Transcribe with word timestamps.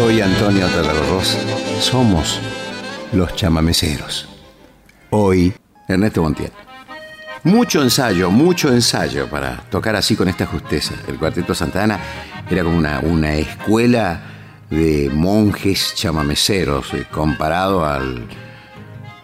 soy 0.00 0.22
Antonio 0.22 0.66
Ross. 1.10 1.36
Somos 1.78 2.40
los 3.12 3.36
chamameceros. 3.36 4.26
Hoy, 5.10 5.52
Ernesto 5.86 6.22
Montiel. 6.22 6.52
Mucho 7.44 7.82
ensayo, 7.82 8.30
mucho 8.30 8.72
ensayo 8.72 9.28
para 9.28 9.58
tocar 9.70 9.96
así 9.96 10.16
con 10.16 10.26
esta 10.28 10.46
justeza. 10.46 10.94
El 11.06 11.18
Cuarteto 11.18 11.54
Santana 11.54 12.00
era 12.50 12.64
como 12.64 12.78
una, 12.78 13.00
una 13.00 13.34
escuela 13.34 14.22
de 14.70 15.10
monjes 15.12 15.92
chamameceros 15.94 16.94
eh, 16.94 17.04
comparado 17.10 17.84
al 17.84 18.26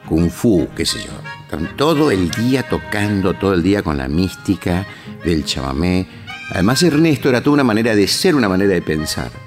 kung 0.06 0.29
fu, 0.29 0.68
qué 0.77 0.84
sé 0.84 0.98
yo. 0.98 1.58
todo 1.77 2.11
el 2.11 2.30
día 2.30 2.64
tocando, 2.64 3.32
todo 3.32 3.54
el 3.54 3.62
día 3.62 3.82
con 3.82 3.96
la 3.96 4.08
mística 4.08 4.84
del 5.24 5.43
chamamé. 5.43 6.06
Además 6.50 6.82
Ernesto 6.82 7.30
era 7.30 7.40
toda 7.40 7.54
una 7.54 7.64
manera 7.64 7.96
de 7.96 8.06
ser, 8.06 8.35
una 8.35 8.50
manera 8.50 8.74
de 8.74 8.82
pensar. 8.82 9.46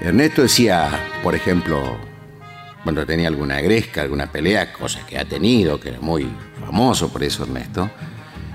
Ernesto 0.00 0.42
decía, 0.42 0.90
por 1.22 1.34
ejemplo, 1.34 1.96
cuando 2.82 3.04
tenía 3.06 3.28
alguna 3.28 3.60
gresca, 3.60 4.02
alguna 4.02 4.30
pelea, 4.30 4.72
cosas 4.72 5.04
que 5.04 5.18
ha 5.18 5.24
tenido, 5.24 5.80
que 5.80 5.88
era 5.88 6.00
muy 6.00 6.28
famoso 6.60 7.08
por 7.08 7.24
eso 7.24 7.44
Ernesto, 7.44 7.90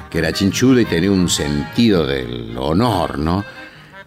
que 0.09 0.19
era 0.19 0.31
chinchudo 0.31 0.79
y 0.79 0.85
tenía 0.85 1.11
un 1.11 1.29
sentido 1.29 2.05
del 2.05 2.55
honor, 2.57 3.17
¿no? 3.17 3.43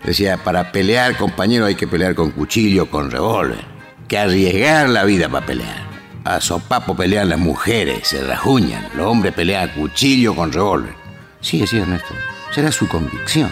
Decía, 0.05 0.37
para 0.37 0.71
pelear, 0.71 1.17
compañero, 1.17 1.65
hay 1.65 1.75
que 1.75 1.87
pelear 1.87 2.15
con 2.15 2.31
cuchillo, 2.31 2.91
con 2.91 3.11
revólver. 3.11 3.65
Que 4.07 4.19
arriesgar 4.19 4.91
la 4.91 5.05
vida 5.05 5.31
para 5.31 5.47
pelear. 5.47 5.83
A 6.25 6.43
sopapo 6.43 6.95
pelean 6.95 7.31
las 7.31 7.39
mujeres, 7.39 8.07
se 8.09 8.23
rajuñan. 8.23 8.87
Los 8.95 9.07
hombres 9.07 9.33
pelean 9.33 9.71
cuchillo 9.71 10.35
con 10.35 10.53
revólver. 10.53 10.93
Sí, 11.41 11.61
decía 11.61 11.83
Ernesto. 11.83 12.15
Será 12.51 12.71
su 12.71 12.87
convicción. 12.87 13.51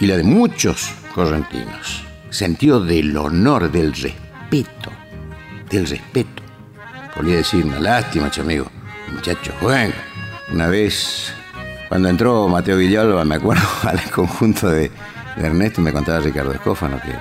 Y 0.00 0.06
la 0.06 0.16
de 0.16 0.24
muchos 0.24 0.90
correntinos. 1.12 2.02
Sentido 2.30 2.80
del 2.80 3.16
honor, 3.16 3.70
del 3.70 3.92
respeto. 3.92 4.90
Del 5.70 5.86
respeto. 5.86 6.42
Podría 7.14 7.36
decir 7.36 7.64
una 7.64 7.78
lástima, 7.78 8.30
amigo. 8.38 8.66
Muchacho 9.12 9.52
joven. 9.60 9.92
Una 10.50 10.68
vez, 10.68 11.32
cuando 11.88 12.08
entró 12.08 12.48
Mateo 12.48 12.76
Villalba, 12.76 13.24
me 13.24 13.36
acuerdo 13.36 13.62
al 13.82 14.00
conjunto 14.10 14.68
de, 14.68 14.90
Ernesto, 15.36 15.80
me 15.80 15.92
contaba 15.92 16.20
Ricardo 16.20 16.52
Escófano 16.52 17.00
que 17.00 17.12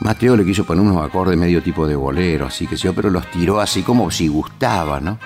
Mateo 0.00 0.36
le 0.36 0.44
quiso 0.44 0.64
poner 0.64 0.82
unos 0.82 1.04
acordes 1.04 1.36
medio 1.36 1.62
tipo 1.62 1.86
de 1.86 1.94
bolero, 1.94 2.46
así 2.46 2.66
que 2.66 2.76
yo, 2.76 2.94
pero 2.94 3.10
los 3.10 3.30
tiró 3.30 3.60
así 3.60 3.82
como 3.82 4.10
si 4.10 4.28
gustaba, 4.28 5.00
¿no? 5.00 5.18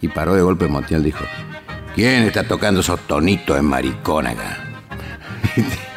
Y 0.00 0.08
paró 0.08 0.34
de 0.34 0.42
golpe 0.42 0.68
Montiel 0.68 1.02
dijo, 1.02 1.24
¿quién 1.94 2.22
está 2.24 2.44
tocando 2.44 2.80
esos 2.80 3.00
tonitos 3.00 3.58
en 3.58 3.64
maricón 3.64 4.28
acá? 4.28 4.58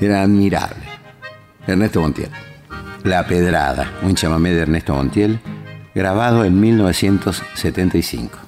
Era 0.00 0.22
admirable. 0.22 0.84
Ernesto 1.66 2.00
Montiel. 2.00 2.30
La 3.02 3.26
Pedrada, 3.26 3.92
un 4.02 4.14
chamamé 4.14 4.52
de 4.52 4.62
Ernesto 4.62 4.94
Montiel, 4.94 5.40
grabado 5.94 6.44
en 6.44 6.60
1975. 6.60 8.38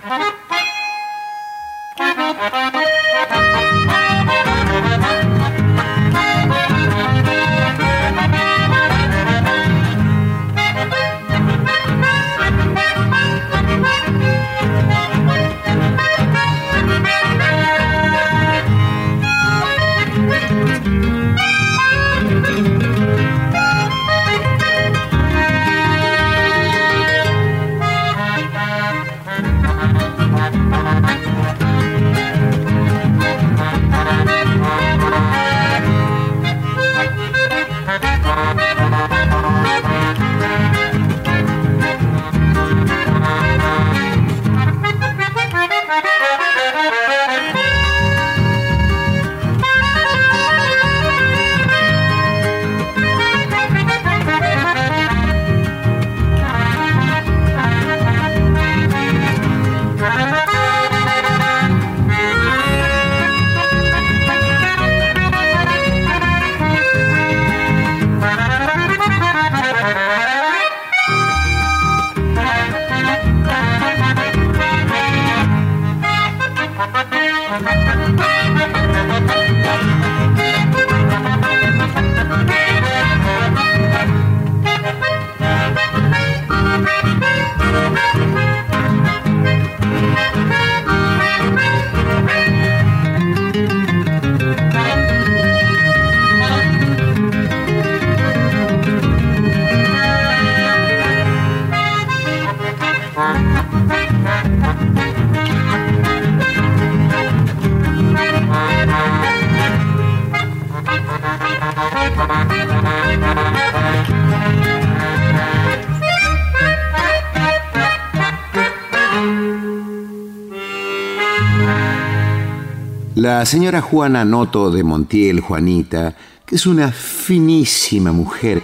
La 123.15 123.45
señora 123.45 123.81
Juana 123.81 124.25
Noto 124.25 124.71
de 124.71 124.85
Montiel, 124.85 125.41
Juanita, 125.41 126.15
que 126.47 126.55
es 126.55 126.67
una 126.67 126.93
finísima 126.93 128.13
mujer. 128.13 128.63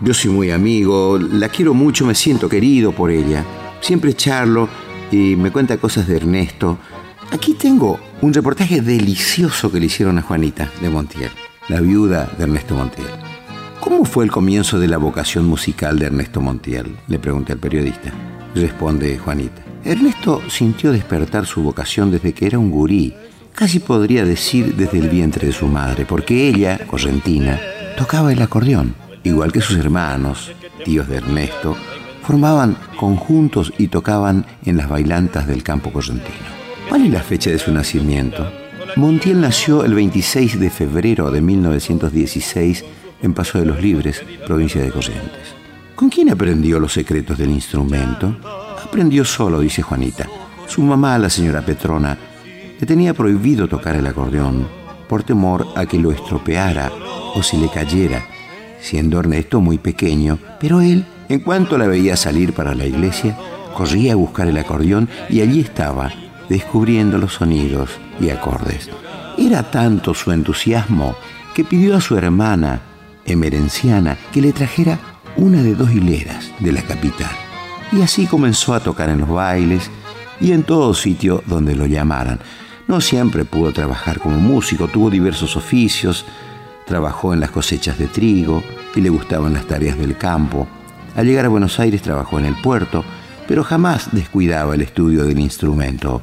Yo 0.00 0.14
soy 0.14 0.30
muy 0.30 0.52
amigo, 0.52 1.18
la 1.18 1.48
quiero 1.48 1.74
mucho, 1.74 2.06
me 2.06 2.14
siento 2.14 2.48
querido 2.48 2.92
por 2.92 3.10
ella. 3.10 3.44
Siempre 3.80 4.14
charlo 4.14 4.68
y 5.10 5.34
me 5.34 5.50
cuenta 5.50 5.76
cosas 5.76 6.06
de 6.06 6.16
Ernesto. 6.16 6.78
Aquí 7.32 7.54
tengo 7.54 7.98
un 8.22 8.32
reportaje 8.32 8.80
delicioso 8.80 9.72
que 9.72 9.80
le 9.80 9.86
hicieron 9.86 10.18
a 10.18 10.22
Juanita 10.22 10.70
de 10.80 10.88
Montiel, 10.88 11.30
la 11.70 11.80
viuda 11.80 12.28
de 12.36 12.42
Ernesto 12.42 12.74
Montiel. 12.74 13.06
¿Cómo 13.78 14.04
fue 14.04 14.24
el 14.24 14.32
comienzo 14.32 14.80
de 14.80 14.88
la 14.88 14.98
vocación 14.98 15.46
musical 15.46 16.00
de 16.00 16.06
Ernesto 16.06 16.40
Montiel? 16.40 16.96
Le 17.06 17.20
pregunté 17.20 17.52
al 17.52 17.60
periodista. 17.60 18.12
Responde 18.56 19.16
Juanita. 19.16 19.62
Ernesto 19.84 20.42
sintió 20.50 20.90
despertar 20.90 21.46
su 21.46 21.62
vocación 21.62 22.10
desde 22.10 22.32
que 22.32 22.46
era 22.46 22.58
un 22.58 22.72
gurí 22.72 23.14
casi 23.54 23.78
podría 23.78 24.24
decir 24.24 24.74
desde 24.74 24.98
el 24.98 25.08
vientre 25.08 25.46
de 25.46 25.52
su 25.52 25.66
madre, 25.66 26.06
porque 26.06 26.48
ella, 26.48 26.80
correntina, 26.86 27.60
tocaba 27.96 28.32
el 28.32 28.42
acordeón, 28.42 28.94
igual 29.22 29.52
que 29.52 29.60
sus 29.60 29.76
hermanos, 29.76 30.52
tíos 30.84 31.08
de 31.08 31.18
Ernesto, 31.18 31.76
formaban 32.22 32.76
conjuntos 32.96 33.72
y 33.78 33.88
tocaban 33.88 34.44
en 34.64 34.76
las 34.76 34.88
bailantas 34.88 35.46
del 35.46 35.62
campo 35.62 35.92
correntino. 35.92 36.50
¿Cuál 36.88 37.06
es 37.06 37.12
la 37.12 37.22
fecha 37.22 37.50
de 37.50 37.58
su 37.58 37.72
nacimiento? 37.72 38.59
Montiel 38.96 39.40
nació 39.40 39.84
el 39.84 39.94
26 39.94 40.58
de 40.58 40.70
febrero 40.70 41.30
de 41.30 41.40
1916 41.40 42.84
en 43.22 43.34
Paso 43.34 43.58
de 43.58 43.66
los 43.66 43.80
Libres, 43.80 44.22
provincia 44.46 44.82
de 44.82 44.90
Corrientes. 44.90 45.54
¿Con 45.94 46.08
quién 46.08 46.30
aprendió 46.30 46.80
los 46.80 46.92
secretos 46.92 47.38
del 47.38 47.50
instrumento? 47.50 48.36
Aprendió 48.84 49.24
solo, 49.24 49.60
dice 49.60 49.82
Juanita. 49.82 50.28
Su 50.66 50.82
mamá, 50.82 51.18
la 51.18 51.30
señora 51.30 51.64
Petrona, 51.64 52.16
le 52.78 52.86
tenía 52.86 53.14
prohibido 53.14 53.68
tocar 53.68 53.96
el 53.96 54.06
acordeón 54.06 54.66
por 55.08 55.22
temor 55.22 55.66
a 55.76 55.86
que 55.86 55.98
lo 55.98 56.10
estropeara 56.10 56.90
o 57.34 57.42
si 57.42 57.58
le 57.58 57.68
cayera, 57.68 58.26
siendo 58.80 59.20
Ernesto 59.20 59.60
muy 59.60 59.78
pequeño, 59.78 60.38
pero 60.58 60.80
él, 60.80 61.04
en 61.28 61.40
cuanto 61.40 61.78
la 61.78 61.86
veía 61.86 62.16
salir 62.16 62.52
para 62.52 62.74
la 62.74 62.86
iglesia, 62.86 63.36
corría 63.74 64.14
a 64.14 64.16
buscar 64.16 64.48
el 64.48 64.56
acordeón 64.56 65.08
y 65.28 65.42
allí 65.42 65.60
estaba, 65.60 66.10
descubriendo 66.48 67.18
los 67.18 67.34
sonidos 67.34 67.90
y 68.20 68.30
acordes. 68.30 68.90
Era 69.38 69.70
tanto 69.70 70.14
su 70.14 70.32
entusiasmo 70.32 71.16
que 71.54 71.64
pidió 71.64 71.96
a 71.96 72.00
su 72.00 72.16
hermana, 72.16 72.80
emerenciana 73.24 74.16
que 74.32 74.40
le 74.40 74.52
trajera 74.52 74.98
una 75.36 75.62
de 75.62 75.74
dos 75.74 75.90
hileras 75.90 76.52
de 76.60 76.72
la 76.72 76.82
capital. 76.82 77.30
Y 77.92 78.02
así 78.02 78.26
comenzó 78.26 78.74
a 78.74 78.80
tocar 78.80 79.08
en 79.08 79.20
los 79.20 79.28
bailes 79.28 79.90
y 80.40 80.52
en 80.52 80.62
todo 80.62 80.94
sitio 80.94 81.42
donde 81.46 81.74
lo 81.74 81.86
llamaran. 81.86 82.38
No 82.86 83.00
siempre 83.00 83.44
pudo 83.44 83.72
trabajar 83.72 84.18
como 84.18 84.38
músico, 84.38 84.88
tuvo 84.88 85.10
diversos 85.10 85.56
oficios, 85.56 86.24
trabajó 86.86 87.32
en 87.32 87.40
las 87.40 87.50
cosechas 87.50 87.98
de 87.98 88.06
trigo 88.06 88.62
y 88.94 89.00
le 89.00 89.10
gustaban 89.10 89.52
las 89.52 89.66
tareas 89.66 89.98
del 89.98 90.16
campo. 90.16 90.66
Al 91.16 91.26
llegar 91.26 91.44
a 91.44 91.48
Buenos 91.48 91.78
Aires 91.78 92.02
trabajó 92.02 92.38
en 92.38 92.46
el 92.46 92.54
puerto, 92.56 93.04
pero 93.46 93.64
jamás 93.64 94.08
descuidaba 94.12 94.74
el 94.74 94.82
estudio 94.82 95.24
del 95.24 95.38
instrumento, 95.38 96.22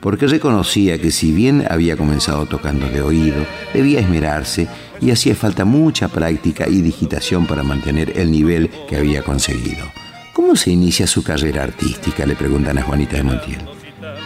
porque 0.00 0.26
reconocía 0.26 0.98
que 1.00 1.10
si 1.10 1.32
bien 1.32 1.64
había 1.68 1.96
comenzado 1.96 2.46
tocando 2.46 2.88
de 2.88 3.00
oído, 3.00 3.44
debía 3.72 4.00
esmerarse 4.00 4.68
y 5.00 5.10
hacía 5.10 5.34
falta 5.34 5.64
mucha 5.64 6.08
práctica 6.08 6.68
y 6.68 6.80
digitación 6.80 7.46
para 7.46 7.62
mantener 7.62 8.18
el 8.18 8.30
nivel 8.30 8.70
que 8.88 8.96
había 8.96 9.22
conseguido. 9.22 9.84
¿Cómo 10.32 10.54
se 10.54 10.70
inicia 10.70 11.06
su 11.06 11.22
carrera 11.22 11.62
artística? 11.62 12.26
Le 12.26 12.36
preguntan 12.36 12.78
a 12.78 12.82
Juanita 12.82 13.16
de 13.16 13.22
Montiel. 13.22 13.76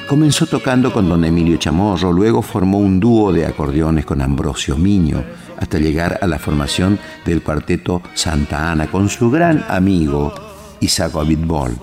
Comenzó 0.09 0.47
tocando 0.47 0.93
con 0.93 1.09
don 1.09 1.25
Emilio 1.25 1.57
Chamorro, 1.57 2.13
luego 2.13 2.43
formó 2.43 2.79
un 2.79 2.99
dúo 2.99 3.33
de 3.33 3.47
acordeones 3.47 4.05
con 4.05 4.21
Ambrosio 4.21 4.77
Miño, 4.77 5.23
hasta 5.57 5.79
llegar 5.79 6.19
a 6.21 6.27
la 6.27 6.39
formación 6.39 6.99
del 7.25 7.43
cuarteto 7.43 8.03
Santa 8.15 8.73
Ana 8.73 8.89
con 8.89 9.09
su 9.09 9.31
gran 9.31 9.65
amigo 9.69 10.35
Isaco 10.81 11.21
Abitbol, 11.21 11.77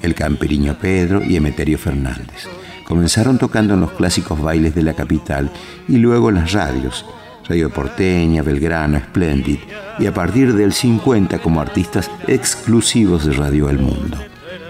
el 0.00 0.14
camperiño 0.14 0.78
Pedro 0.80 1.22
y 1.22 1.36
Emeterio 1.36 1.76
Fernández. 1.76 2.48
Comenzaron 2.86 3.38
tocando 3.38 3.74
en 3.74 3.80
los 3.80 3.92
clásicos 3.92 4.40
bailes 4.40 4.74
de 4.74 4.82
la 4.82 4.94
capital 4.94 5.50
y 5.88 5.96
luego 5.96 6.28
en 6.28 6.36
las 6.36 6.52
radios, 6.52 7.04
Radio 7.48 7.70
Porteña, 7.70 8.42
Belgrano, 8.42 8.98
Splendid, 8.98 9.58
y 9.98 10.06
a 10.06 10.14
partir 10.14 10.54
del 10.54 10.72
50 10.72 11.38
como 11.40 11.60
artistas 11.60 12.10
exclusivos 12.26 13.24
de 13.24 13.32
Radio 13.32 13.68
El 13.68 13.78
Mundo. 13.78 14.18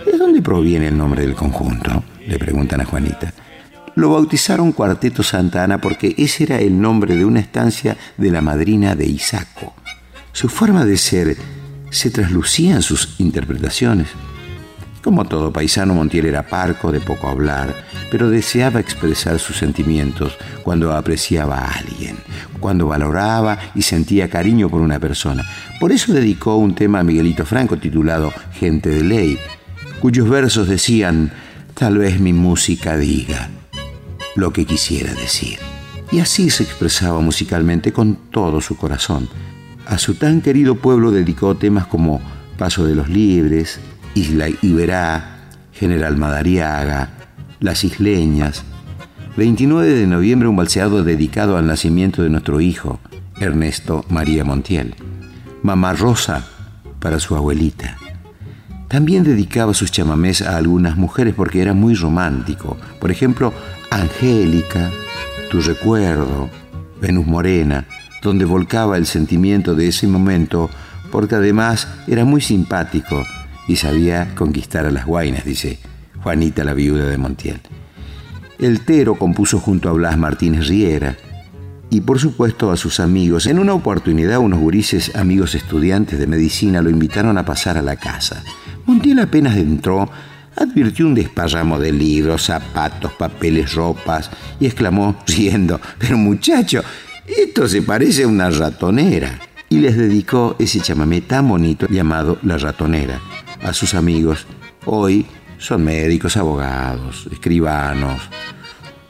¿De 0.05 0.17
dónde 0.17 0.41
proviene 0.43 0.89
el 0.89 0.97
nombre 0.97 1.23
del 1.23 1.35
conjunto? 1.35 2.05
Le 2.27 2.39
preguntan 2.39 2.81
a 2.81 2.85
Juanita. 2.85 3.33
Lo 3.97 4.11
bautizaron 4.11 4.73
Cuarteto 4.73 5.23
Santa 5.23 5.65
Ana 5.65 5.81
porque 5.81 6.15
ese 6.19 6.45
era 6.45 6.59
el 6.59 6.81
nombre 6.81 7.17
de 7.17 7.25
una 7.25 7.41
estancia 7.41 7.97
de 8.17 8.31
la 8.31 8.43
madrina 8.43 8.95
de 8.95 9.07
Isaco. 9.07 9.75
Su 10.33 10.51
forma 10.51 10.85
de 10.85 10.99
ser 10.99 11.37
se 11.91 12.11
traslucía 12.11 12.75
en 12.75 12.83
sus 12.83 13.19
interpretaciones. 13.19 14.09
Como 15.07 15.25
todo 15.25 15.53
paisano, 15.53 15.95
Montiel 15.95 16.27
era 16.27 16.43
parco, 16.43 16.91
de 16.91 16.99
poco 16.99 17.29
hablar, 17.29 17.73
pero 18.11 18.29
deseaba 18.29 18.81
expresar 18.81 19.39
sus 19.39 19.57
sentimientos 19.57 20.37
cuando 20.65 20.93
apreciaba 20.93 21.59
a 21.59 21.75
alguien, 21.79 22.17
cuando 22.59 22.89
valoraba 22.89 23.57
y 23.77 23.83
sentía 23.83 24.29
cariño 24.29 24.69
por 24.69 24.81
una 24.81 24.99
persona. 24.99 25.45
Por 25.79 25.93
eso 25.93 26.13
dedicó 26.13 26.57
un 26.57 26.75
tema 26.75 26.99
a 26.99 27.05
Miguelito 27.05 27.47
Franco 27.47 27.77
titulado 27.77 28.33
Gente 28.55 28.91
de 28.91 29.05
Ley, 29.05 29.39
cuyos 30.01 30.29
versos 30.29 30.67
decían, 30.67 31.31
tal 31.75 31.99
vez 31.99 32.19
mi 32.19 32.33
música 32.33 32.97
diga 32.97 33.49
lo 34.35 34.53
que 34.53 34.65
quisiera 34.65 35.15
decir. 35.15 35.61
Y 36.11 36.19
así 36.19 36.51
se 36.51 36.65
expresaba 36.65 37.21
musicalmente 37.21 37.93
con 37.93 38.17
todo 38.33 38.61
su 38.61 38.77
corazón. 38.77 39.29
A 39.87 39.99
su 39.99 40.17
tan 40.17 40.41
querido 40.41 40.75
pueblo 40.75 41.13
dedicó 41.13 41.55
temas 41.55 41.87
como 41.87 42.21
Paso 42.59 42.85
de 42.87 42.97
los 42.97 43.09
Libres, 43.09 43.79
Isla 44.17 44.49
Iberá, 44.63 45.51
General 45.75 46.17
Madariaga, 46.17 47.11
Las 47.61 47.85
Isleñas. 47.85 48.65
29 49.37 49.93
de 49.93 50.07
noviembre 50.07 50.49
un 50.49 50.57
balseado 50.57 51.05
dedicado 51.05 51.59
al 51.59 51.67
nacimiento 51.67 52.23
de 52.23 52.31
nuestro 52.31 52.63
hijo, 52.63 52.99
Ernesto 53.39 54.07
María 54.09 54.43
Montiel. 54.43 54.95
Mamá 55.63 55.93
Rosa 55.93 56.47
para 56.99 57.21
su 57.21 57.37
abuelita. 57.37 57.99
También 58.89 59.23
dedicaba 59.23 59.75
sus 59.75 59.93
chamamés 59.93 60.41
a 60.41 60.57
algunas 60.57 60.97
mujeres 60.97 61.35
porque 61.35 61.61
era 61.61 61.75
muy 61.75 61.95
romántico. 61.95 62.79
Por 62.99 63.11
ejemplo, 63.11 63.53
Angélica, 63.91 64.91
Tu 65.51 65.61
recuerdo, 65.61 66.49
Venus 67.03 67.27
Morena, 67.27 67.85
donde 68.23 68.47
volcaba 68.47 68.97
el 68.97 69.05
sentimiento 69.05 69.75
de 69.75 69.89
ese 69.89 70.07
momento 70.07 70.71
porque 71.11 71.35
además 71.35 71.87
era 72.07 72.25
muy 72.25 72.41
simpático 72.41 73.23
y 73.69 73.77
sabía 73.77 74.35
conquistar 74.35 74.87
a 74.87 74.91
las 74.91 75.07
guainas, 75.07 75.45
dice 75.45 75.79
Juanita 76.23 76.65
la 76.65 76.75
viuda 76.75 77.09
de 77.09 77.19
Montiel. 77.19 77.61
El 78.59 78.81
Tero 78.81 79.17
compuso 79.17 79.61
junto 79.61 79.89
a 79.89 79.93
Blas 79.93 80.17
Martínez 80.17 80.69
Riera 80.69 81.17
y 81.91 82.01
por 82.01 82.19
supuesto 82.19 82.71
a 82.71 82.77
sus 82.77 83.01
amigos. 83.01 83.47
En 83.47 83.59
una 83.59 83.75
oportunidad 83.75 84.39
unos 84.39 84.61
gurises 84.61 85.15
amigos 85.15 85.55
estudiantes 85.55 86.19
de 86.19 86.27
medicina 86.27 86.83
lo 86.83 86.91
invitaron 86.91 87.39
a 87.39 87.45
pasar 87.45 87.77
a 87.77 87.83
la 87.83 87.97
casa. 87.97 88.43
Montiel 88.87 89.19
apenas 89.19 89.57
entró, 89.57 90.11
advirtió 90.57 91.07
un 91.07 91.15
desparramo 91.15 91.79
de 91.79 91.93
libros, 91.93 92.45
zapatos, 92.45 93.13
papeles, 93.13 93.75
ropas 93.75 94.31
y 94.59 94.67
exclamó, 94.67 95.17
riendo, 95.27 95.81
pero 95.99 96.17
muchacho, 96.17 96.83
esto 97.27 97.69
se 97.69 97.83
parece 97.83 98.25
a 98.25 98.29
una 98.29 98.51
ratonera. 98.51 99.39
Y 99.69 99.79
les 99.79 99.97
dedicó 99.97 100.55
ese 100.61 100.81
chamamé 100.81 101.23
tan 101.23 101.49
bonito 101.49 101.89
llamado 101.89 102.39
La 102.43 102.57
Ratonera 102.57 103.21
a 103.63 103.73
sus 103.73 103.95
amigos. 103.95 104.47
Hoy 104.85 105.27
son 105.59 105.85
médicos, 105.85 106.37
abogados, 106.37 107.29
escribanos, 107.31 108.21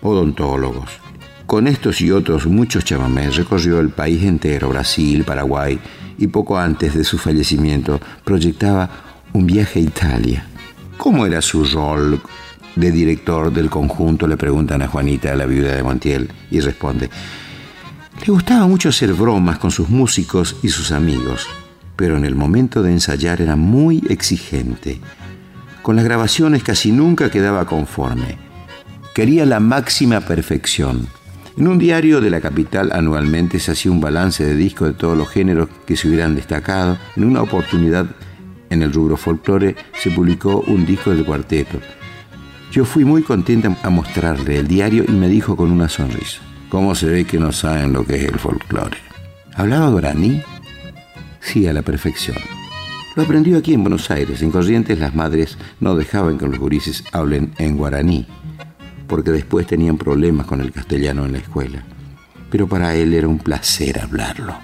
odontólogos. 0.02 0.90
Con 1.46 1.66
estos 1.66 2.00
y 2.00 2.10
otros 2.10 2.46
muchos 2.46 2.84
chamamés 2.84 3.37
recorrió 3.37 3.81
el 3.81 3.90
país 3.90 4.22
entero, 4.25 4.69
Brasil, 4.69 5.25
Paraguay, 5.25 5.78
y 6.19 6.26
poco 6.28 6.58
antes 6.58 6.94
de 6.94 7.04
su 7.04 7.19
fallecimiento 7.19 8.00
proyectaba 8.25 8.88
un 9.32 9.46
viaje 9.46 9.81
a 9.81 9.82
Italia. 9.82 10.46
¿Cómo 10.96 11.26
era 11.26 11.42
su 11.42 11.64
rol 11.64 12.20
de 12.75 12.90
director 12.90 13.52
del 13.52 13.70
conjunto? 13.70 14.26
Le 14.26 14.37
preguntan 14.37 14.82
a 14.82 14.88
Juanita, 14.88 15.34
la 15.37 15.46
viuda 15.46 15.75
de 15.75 15.82
Montiel, 15.82 16.31
y 16.50 16.60
responde, 16.60 17.10
le 18.25 18.32
gustaba 18.32 18.66
mucho 18.66 18.88
hacer 18.88 19.12
bromas 19.12 19.58
con 19.58 19.70
sus 19.70 19.88
músicos 19.88 20.56
y 20.62 20.69
sus 20.69 20.90
amigos 20.90 21.46
pero 21.96 22.16
en 22.16 22.25
el 22.25 22.34
momento 22.34 22.82
de 22.82 22.93
ensayar 22.93 23.40
era 23.40 23.56
muy 23.56 24.04
exigente. 24.08 25.00
Con 25.82 25.96
las 25.96 26.04
grabaciones 26.04 26.62
casi 26.62 26.93
nunca 26.93 27.31
quedaba 27.31 27.64
conforme. 27.64 28.38
Quería 29.14 29.46
la 29.46 29.60
máxima 29.60 30.20
perfección. 30.20 31.08
En 31.56 31.69
un 31.69 31.78
diario 31.78 32.20
de 32.20 32.28
la 32.28 32.40
capital 32.40 32.93
anualmente 32.93 33.58
se 33.58 33.72
hacía 33.72 33.90
un 33.90 34.00
balance 34.00 34.44
de 34.44 34.54
discos 34.54 34.88
de 34.88 34.94
todos 34.94 35.16
los 35.16 35.30
géneros 35.30 35.70
que 35.87 35.97
se 35.97 36.06
hubieran 36.06 36.37
destacado. 36.37 36.99
En 37.16 37.25
una 37.25 37.40
oportunidad 37.40 38.06
en 38.68 38.82
el 38.82 38.92
rubro 38.92 39.16
folclore 39.16 39.75
se 39.94 40.11
publicó 40.11 40.61
un 40.66 40.85
disco 40.85 41.11
del 41.11 41.25
cuarteto. 41.25 41.80
Yo 42.73 42.85
fui 42.85 43.06
muy 43.06 43.23
contenta 43.23 43.75
a 43.82 43.88
mostrarle 43.88 44.59
el 44.59 44.68
diario 44.68 45.04
y 45.09 45.12
me 45.12 45.28
dijo 45.28 45.56
con 45.56 45.70
una 45.70 45.88
sonrisa, 45.88 46.40
¿cómo 46.68 46.94
se 46.94 47.06
ve 47.06 47.25
que 47.25 47.38
no 47.38 47.52
saben 47.52 47.92
lo 47.92 48.04
que 48.04 48.16
es 48.16 48.25
el 48.25 48.38
folclore? 48.38 48.99
¿Hablaba 49.54 49.88
guaraní? 49.88 50.42
Sí 51.46 51.66
a 51.66 51.72
la 51.72 51.82
perfección. 51.82 52.36
Lo 53.14 53.22
aprendió 53.22 53.56
aquí 53.56 53.72
en 53.72 53.82
Buenos 53.82 54.10
Aires. 54.10 54.42
En 54.42 54.50
Corrientes 54.50 54.98
las 54.98 55.14
madres 55.14 55.56
no 55.80 55.94
dejaban 55.94 56.38
que 56.38 56.46
los 56.46 56.58
gurises 56.58 57.04
hablen 57.12 57.52
en 57.58 57.76
guaraní, 57.76 58.26
porque 59.06 59.30
después 59.30 59.66
tenían 59.66 59.96
problemas 59.96 60.46
con 60.46 60.60
el 60.60 60.72
castellano 60.72 61.24
en 61.24 61.32
la 61.32 61.38
escuela. 61.38 61.82
Pero 62.50 62.66
para 62.68 62.94
él 62.94 63.14
era 63.14 63.28
un 63.28 63.38
placer 63.38 64.00
hablarlo. 64.00 64.54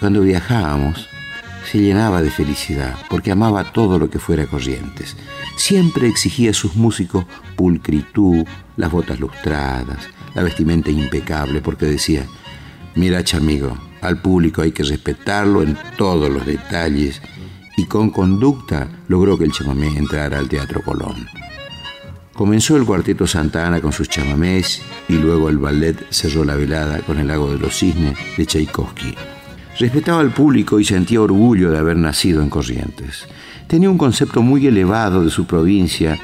Cuando 0.00 0.22
viajábamos, 0.22 1.08
se 1.70 1.78
llenaba 1.80 2.22
de 2.22 2.30
felicidad, 2.30 2.96
porque 3.10 3.30
amaba 3.30 3.72
todo 3.72 3.98
lo 3.98 4.08
que 4.08 4.18
fuera 4.18 4.46
Corrientes. 4.46 5.16
Siempre 5.56 6.08
exigía 6.08 6.50
a 6.50 6.54
sus 6.54 6.76
músicos 6.76 7.26
pulcritud, 7.56 8.44
las 8.76 8.90
botas 8.90 9.20
lustradas, 9.20 10.08
la 10.34 10.42
vestimenta 10.42 10.90
impecable, 10.90 11.60
porque 11.60 11.86
decía, 11.86 12.24
mira, 12.94 13.22
chamigo, 13.22 13.76
al 14.02 14.20
público 14.20 14.62
hay 14.62 14.72
que 14.72 14.82
respetarlo 14.82 15.62
en 15.62 15.76
todos 15.96 16.28
los 16.28 16.44
detalles 16.44 17.22
y 17.76 17.86
con 17.86 18.10
conducta 18.10 18.88
logró 19.08 19.38
que 19.38 19.44
el 19.44 19.52
chamamé 19.52 19.96
entrara 19.96 20.38
al 20.38 20.48
Teatro 20.48 20.82
Colón. 20.82 21.26
Comenzó 22.34 22.76
el 22.76 22.84
cuarteto 22.84 23.26
Santa 23.26 23.66
Ana 23.66 23.80
con 23.80 23.92
sus 23.92 24.08
chamamés 24.08 24.82
y 25.08 25.14
luego 25.14 25.48
el 25.48 25.58
ballet 25.58 25.96
cerró 26.10 26.44
la 26.44 26.56
velada 26.56 26.98
con 27.00 27.18
el 27.18 27.28
lago 27.28 27.50
de 27.50 27.58
los 27.58 27.78
cisnes 27.78 28.18
de 28.36 28.46
Tchaikovsky. 28.46 29.14
Respetaba 29.78 30.20
al 30.20 30.32
público 30.32 30.80
y 30.80 30.84
sentía 30.84 31.20
orgullo 31.20 31.70
de 31.70 31.78
haber 31.78 31.96
nacido 31.96 32.42
en 32.42 32.50
Corrientes. 32.50 33.26
Tenía 33.68 33.90
un 33.90 33.98
concepto 33.98 34.42
muy 34.42 34.66
elevado 34.66 35.24
de 35.24 35.30
su 35.30 35.46
provincia 35.46 36.18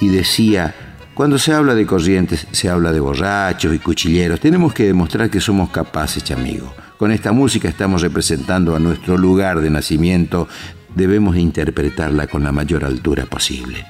y 0.00 0.08
decía, 0.08 0.74
cuando 1.14 1.38
se 1.38 1.52
habla 1.52 1.74
de 1.74 1.86
Corrientes 1.86 2.46
se 2.52 2.68
habla 2.68 2.92
de 2.92 3.00
borrachos 3.00 3.74
y 3.74 3.78
cuchilleros, 3.78 4.40
tenemos 4.40 4.72
que 4.72 4.84
demostrar 4.84 5.30
que 5.30 5.40
somos 5.40 5.70
capaces, 5.70 6.22
chamigo. 6.22 6.72
Con 6.98 7.12
esta 7.12 7.32
música 7.32 7.68
estamos 7.68 8.00
representando 8.00 8.74
a 8.74 8.78
nuestro 8.78 9.18
lugar 9.18 9.60
de 9.60 9.68
nacimiento, 9.68 10.48
debemos 10.94 11.36
interpretarla 11.36 12.26
con 12.26 12.42
la 12.42 12.52
mayor 12.52 12.84
altura 12.84 13.26
posible. 13.26 13.84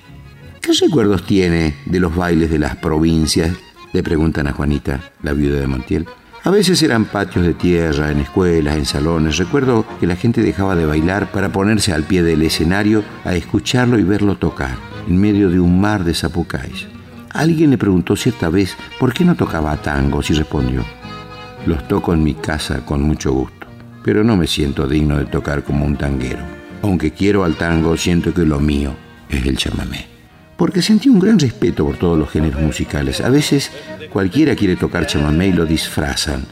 ¿Qué 0.60 0.72
recuerdos 0.72 1.25
tiene 1.25 1.76
de 1.86 2.00
los 2.00 2.16
bailes 2.16 2.50
de 2.50 2.58
las 2.58 2.75
provincias? 2.76 3.56
Le 3.92 4.02
preguntan 4.02 4.48
a 4.48 4.52
Juanita, 4.52 5.12
la 5.22 5.34
viuda 5.34 5.60
de 5.60 5.68
Montiel. 5.68 6.06
A 6.42 6.50
veces 6.50 6.82
eran 6.82 7.04
patios 7.04 7.46
de 7.46 7.54
tierra, 7.54 8.10
en 8.10 8.18
escuelas, 8.18 8.76
en 8.76 8.84
salones. 8.84 9.36
Recuerdo 9.36 9.86
que 10.00 10.08
la 10.08 10.16
gente 10.16 10.42
dejaba 10.42 10.75
de 10.75 10.86
bailar 10.86 11.30
para 11.30 11.52
ponerse 11.52 11.92
al 11.92 12.02
pie 12.02 12.25
del 12.25 12.42
escenario 12.42 13.04
a 13.25 13.36
escucharlo 13.36 14.00
y 14.00 14.02
verlo 14.02 14.36
tocar, 14.36 14.76
en 15.08 15.16
medio 15.16 15.48
de 15.48 15.60
un 15.60 15.80
mar 15.80 16.02
de 16.02 16.14
zapucáis. 16.14 16.88
Alguien 17.30 17.70
le 17.70 17.78
preguntó 17.78 18.16
cierta 18.16 18.48
vez 18.48 18.76
por 18.98 19.12
qué 19.12 19.25
no 19.25 19.36
tocaba 19.36 19.76
tangos 19.76 20.30
y 20.30 20.34
respondió, 20.34 20.84
los 21.66 21.87
toco 21.88 22.12
en 22.12 22.25
mi 22.25 22.35
casa 22.35 22.85
con 22.87 23.02
mucho 23.02 23.32
gusto, 23.32 23.66
pero 24.04 24.25
no 24.25 24.37
me 24.37 24.46
siento 24.46 24.87
digno 24.88 25.18
de 25.18 25.26
tocar 25.26 25.62
como 25.62 25.85
un 25.85 25.96
tanguero. 25.96 26.42
Aunque 26.82 27.11
quiero 27.11 27.44
al 27.44 27.56
tango, 27.56 27.96
siento 27.96 28.32
que 28.32 28.44
lo 28.44 28.61
mío 28.61 28.94
es 29.28 29.44
el 29.44 29.56
chamamé 29.56 30.16
porque 30.56 30.82
sentí 30.82 31.08
un 31.08 31.18
gran 31.18 31.38
respeto 31.38 31.85
por 31.85 31.96
todos 31.96 32.18
los 32.18 32.30
géneros 32.30 32.61
musicales. 32.61 33.20
A 33.20 33.28
veces 33.28 33.70
cualquiera 34.12 34.56
quiere 34.56 34.76
tocar 34.76 35.06
chamamé 35.06 35.49
y 35.49 35.52
lo 35.52 35.66
disfrazan, 35.66 36.44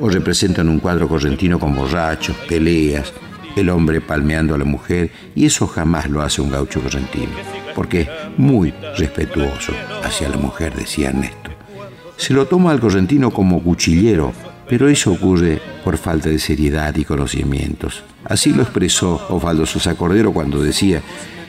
o 0.00 0.08
representan 0.08 0.68
un 0.68 0.80
cuadro 0.80 1.08
correntino 1.08 1.58
con 1.58 1.74
borrachos, 1.74 2.36
peleas, 2.48 3.12
el 3.56 3.68
hombre 3.68 4.00
palmeando 4.00 4.54
a 4.54 4.58
la 4.58 4.64
mujer, 4.64 5.10
y 5.34 5.44
eso 5.46 5.66
jamás 5.66 6.08
lo 6.08 6.22
hace 6.22 6.40
un 6.40 6.50
gaucho 6.50 6.80
correntino, 6.80 7.32
porque 7.74 8.02
es 8.02 8.08
muy 8.38 8.72
respetuoso 8.96 9.72
hacia 10.02 10.28
la 10.28 10.38
mujer, 10.38 10.74
decía 10.74 11.10
Ernesto. 11.10 11.50
Se 12.16 12.32
lo 12.32 12.46
toma 12.46 12.70
al 12.70 12.80
correntino 12.80 13.30
como 13.30 13.62
cuchillero, 13.62 14.32
pero 14.72 14.88
eso 14.88 15.12
ocurre 15.12 15.60
por 15.84 15.98
falta 15.98 16.30
de 16.30 16.38
seriedad 16.38 16.96
y 16.96 17.04
conocimientos. 17.04 18.02
Así 18.24 18.54
lo 18.54 18.62
expresó 18.62 19.20
Osvaldo 19.28 19.66
Sosa 19.66 19.96
Cordero 19.96 20.32
cuando 20.32 20.62
decía 20.62 21.02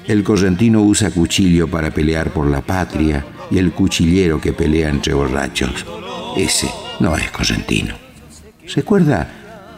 el 0.05 0.25
correntino 0.25 0.81
usa 0.81 1.09
cuchillo 1.09 1.69
para 1.69 1.89
pelear 1.89 2.31
por 2.31 2.51
la 2.51 2.59
patria 2.59 3.25
y 3.49 3.59
el 3.59 3.71
cuchillero 3.71 4.41
que 4.41 4.51
pelea 4.51 4.89
entre 4.89 5.13
borrachos. 5.13 5.85
Ese 6.35 6.69
no 6.99 7.15
es 7.15 7.31
correntino. 7.31 7.95
¿Recuerda, 8.75 9.29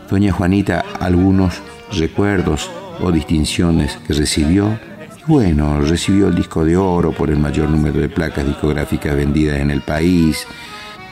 doña 0.09 0.31
Juanita, 0.31 0.83
algunos 0.99 1.61
recuerdos 1.91 2.71
o 2.99 3.11
distinciones 3.11 3.99
que 4.07 4.13
recibió? 4.13 4.79
bueno, 5.27 5.81
recibió 5.81 6.29
el 6.29 6.35
disco 6.35 6.65
de 6.65 6.77
oro 6.77 7.11
por 7.11 7.29
el 7.29 7.37
mayor 7.37 7.69
número 7.69 7.99
de 7.99 8.09
placas 8.09 8.45
discográficas 8.45 9.15
vendidas 9.15 9.59
en 9.59 9.69
el 9.69 9.81
país, 9.81 10.47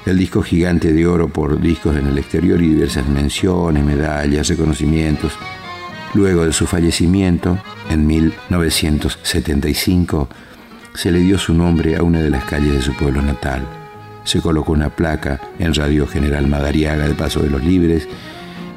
el 0.05 0.17
disco 0.17 0.41
gigante 0.41 0.91
de 0.91 1.07
oro 1.07 1.29
por 1.29 1.61
discos 1.61 1.95
en 1.95 2.07
el 2.07 2.17
exterior 2.17 2.61
y 2.61 2.67
diversas 2.69 3.07
menciones, 3.07 3.85
medallas, 3.85 4.49
reconocimientos. 4.49 5.31
Luego 6.13 6.45
de 6.45 6.53
su 6.53 6.67
fallecimiento, 6.67 7.57
en 7.89 8.05
1975, 8.05 10.27
se 10.93 11.11
le 11.11 11.19
dio 11.19 11.39
su 11.39 11.53
nombre 11.53 11.95
a 11.95 12.03
una 12.03 12.19
de 12.19 12.29
las 12.29 12.43
calles 12.43 12.73
de 12.73 12.81
su 12.81 12.93
pueblo 12.95 13.21
natal. 13.21 13.65
Se 14.25 14.41
colocó 14.41 14.73
una 14.73 14.89
placa 14.89 15.39
en 15.57 15.73
Radio 15.73 16.05
General 16.05 16.45
Madariaga 16.47 17.07
de 17.07 17.15
Paso 17.15 17.41
de 17.41 17.49
los 17.49 17.63
Libres 17.63 18.09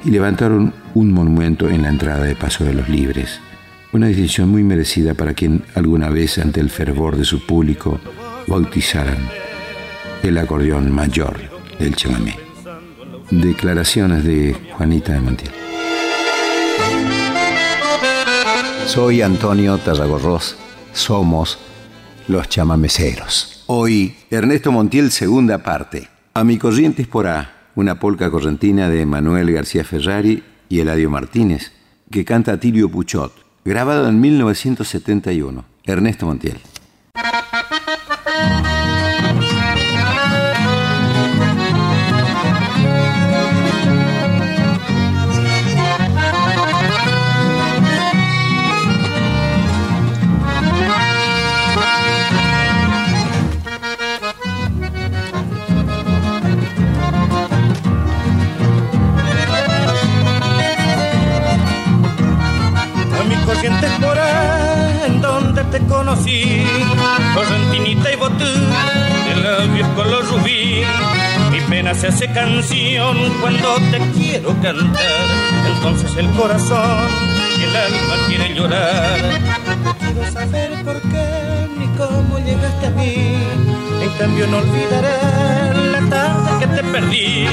y 0.04 0.10
levantaron 0.10 0.72
un 0.94 1.12
monumento 1.12 1.68
en 1.68 1.82
la 1.82 1.88
entrada 1.88 2.22
de 2.24 2.36
Paso 2.36 2.64
de 2.64 2.74
los 2.74 2.88
Libres. 2.88 3.40
Una 3.92 4.06
decisión 4.06 4.48
muy 4.48 4.62
merecida 4.62 5.14
para 5.14 5.34
quien 5.34 5.64
alguna 5.74 6.08
vez 6.08 6.38
ante 6.38 6.60
el 6.60 6.70
fervor 6.70 7.16
de 7.16 7.24
su 7.24 7.44
público 7.44 7.98
bautizaran 8.46 9.18
el 10.22 10.38
acordeón 10.38 10.92
mayor 10.92 11.38
del 11.78 11.94
chamamé. 11.94 12.36
Declaraciones 13.30 14.24
de 14.24 14.56
Juanita 14.72 15.12
de 15.12 15.20
Montiel. 15.20 15.50
Soy 18.86 19.22
Antonio 19.22 19.78
Tarragorros. 19.78 20.56
Somos 20.92 21.58
los 22.28 22.48
chamameceros. 22.48 23.64
Hoy, 23.66 24.16
Ernesto 24.30 24.72
Montiel, 24.72 25.10
segunda 25.10 25.58
parte. 25.58 26.08
A 26.34 26.44
mi 26.44 26.56
corriente 26.58 27.04
por 27.04 27.26
A, 27.26 27.70
una 27.74 27.98
polca 27.98 28.30
correntina 28.30 28.88
de 28.88 29.04
Manuel 29.04 29.52
García 29.52 29.84
Ferrari 29.84 30.42
y 30.68 30.80
Eladio 30.80 31.10
Martínez, 31.10 31.72
que 32.10 32.24
canta 32.24 32.58
Tilio 32.58 32.88
Puchot, 32.88 33.32
grabado 33.64 34.08
en 34.08 34.20
1971. 34.20 35.64
Ernesto 35.84 36.26
Montiel. 36.26 36.58
Cuando 73.42 73.74
te 73.90 73.98
quiero 74.12 74.48
cantar, 74.62 75.26
entonces 75.74 76.16
el 76.16 76.30
corazón 76.30 77.06
y 77.58 77.62
el 77.64 77.76
alma 77.76 78.26
quiere 78.26 78.54
llorar. 78.54 79.18
quiero 79.98 80.32
saber 80.32 80.82
por 80.82 81.00
qué 81.02 81.68
ni 81.78 81.86
cómo 81.98 82.38
llegaste 82.38 82.86
a 82.86 82.90
mí, 82.90 83.36
en 84.06 84.12
cambio 84.18 84.46
no 84.46 84.58
olvidaré 84.58 85.74
la 85.90 86.00
tarde 86.08 86.50
que 86.60 86.66
te 86.68 86.82
perdí, 86.84 87.46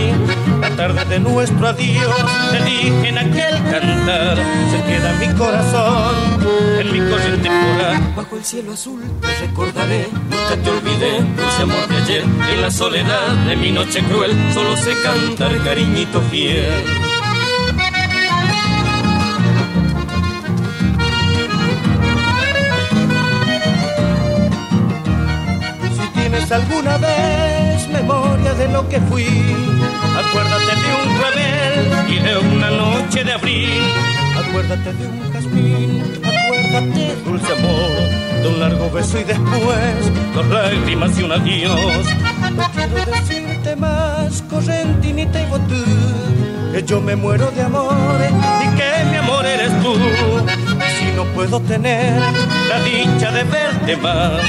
la 0.62 0.70
tarde 0.76 1.06
de 1.06 1.20
nuestro 1.20 1.68
adiós, 1.68 2.16
te 2.52 2.64
dije 2.64 3.10
en 3.10 3.18
aquel 3.18 3.56
cantar, 3.72 4.38
se 4.72 4.84
queda 4.84 5.14
mi 5.14 5.28
corazón 5.34 6.16
en 6.80 6.92
mi 6.92 7.00
corriente 7.10 7.50
pura. 7.50 8.02
Bajo 8.16 8.38
el 8.38 8.44
cielo 8.44 8.74
azul 8.74 9.02
te 9.22 9.48
recordaré, 9.48 10.08
nunca 10.14 10.56
te 10.64 10.70
olvidé, 10.70 11.18
dulce 11.38 11.62
amor 11.64 11.88
de 11.88 11.98
ayer, 11.98 12.24
en 12.54 12.62
la 12.62 12.72
soledad 12.72 13.32
de 13.48 13.56
mi 13.56 13.72
noche 13.72 14.04
cruel, 14.04 14.32
solo 14.54 14.78
sé 14.78 14.94
cantar 15.02 15.58
cariñito 15.64 16.22
fiel. 16.30 17.03
Tienes 26.44 26.52
alguna 26.52 26.98
vez 26.98 27.88
memoria 27.90 28.54
de 28.54 28.68
lo 28.70 28.88
que 28.90 29.00
fui, 29.02 29.26
acuérdate 30.18 30.76
de 30.76 30.94
un 31.02 31.18
clavel 31.18 32.10
y 32.10 32.20
de 32.20 32.38
una 32.38 32.70
noche 32.72 33.24
de 33.24 33.34
abril, 33.34 33.84
acuérdate 34.38 34.94
de 34.94 35.08
un 35.08 35.34
jazmín 35.34 36.04
Acuérdate, 36.24 37.16
dulce 37.26 37.54
amor, 37.54 38.42
de 38.42 38.48
un 38.48 38.60
largo 38.60 38.92
beso 38.92 39.20
y 39.20 39.24
después 39.24 40.34
dos 40.36 40.46
lágrimas 40.48 41.18
y 41.18 41.24
un 41.24 41.32
adiós. 41.32 42.06
No 42.56 42.70
quiero 42.72 43.12
decirte 43.12 43.76
más, 43.76 44.42
correntinita 44.50 45.42
y 45.42 45.46
botú, 45.46 45.84
que 46.74 46.84
yo 46.84 47.02
me 47.02 47.16
muero 47.16 47.52
de 47.52 47.62
amor 47.62 47.96
y 48.22 48.76
que 48.76 49.06
mi 49.12 49.18
amor 49.18 49.46
eres 49.46 49.72
tú. 49.82 49.96
Si 51.00 51.12
no 51.16 51.26
puedo 51.34 51.60
tener 51.62 52.20
la 52.70 52.80
dicha 52.84 53.32
de 53.32 53.44
verte 53.44 53.98
más, 53.98 54.42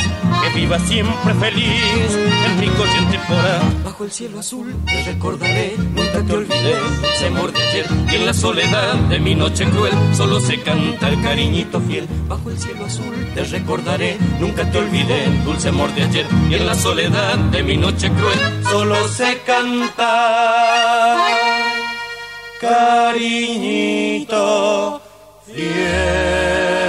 que 0.44 0.60
viva 0.60 0.78
siempre 0.78 1.34
feliz 1.34 2.16
en 2.46 2.60
mi 2.60 2.68
corriente 2.68 3.18
fora. 3.26 3.60
Bajo 3.84 4.04
el 4.04 4.12
cielo 4.12 4.40
azul 4.40 4.74
te 4.84 5.02
recordaré, 5.04 5.74
nunca 5.78 6.22
te 6.26 6.32
olvidé, 6.32 6.74
se 7.18 7.30
de 7.30 7.62
ayer 7.62 7.86
y 8.10 8.14
en 8.16 8.26
la 8.26 8.34
soledad 8.34 8.94
de 9.08 9.18
mi 9.20 9.34
noche 9.34 9.64
cruel 9.70 9.94
solo 10.14 10.40
sé 10.40 10.60
cantar 10.62 11.20
cariñito 11.22 11.80
fiel. 11.80 12.06
Bajo 12.28 12.50
el 12.50 12.58
cielo 12.58 12.84
azul 12.84 13.14
te 13.34 13.44
recordaré, 13.44 14.18
nunca 14.40 14.70
te 14.70 14.78
olvidé, 14.78 15.26
dulce 15.44 15.68
amor 15.68 15.94
de 15.94 16.02
ayer 16.02 16.26
y 16.50 16.54
en 16.54 16.66
la 16.66 16.74
soledad 16.74 17.36
de 17.36 17.62
mi 17.62 17.76
noche 17.76 18.10
cruel 18.10 18.38
solo 18.64 18.96
sé 19.08 19.40
cantar 19.46 21.18
cariñito 22.60 24.00
fiel. 25.46 26.83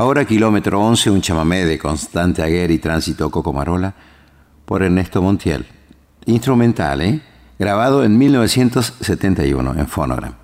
Ahora 0.00 0.24
kilómetro 0.24 0.80
11, 0.80 1.10
un 1.10 1.20
chamamé 1.20 1.64
de 1.64 1.76
Constante 1.76 2.40
Aguer 2.40 2.70
y 2.70 2.78
Tránsito 2.78 3.32
Cocomarola 3.32 3.96
por 4.64 4.84
Ernesto 4.84 5.20
Montiel. 5.20 5.66
Instrumental, 6.26 7.00
¿eh? 7.00 7.20
Grabado 7.58 8.04
en 8.04 8.16
1971 8.16 9.74
en 9.76 9.88
Phonogram. 9.88 10.34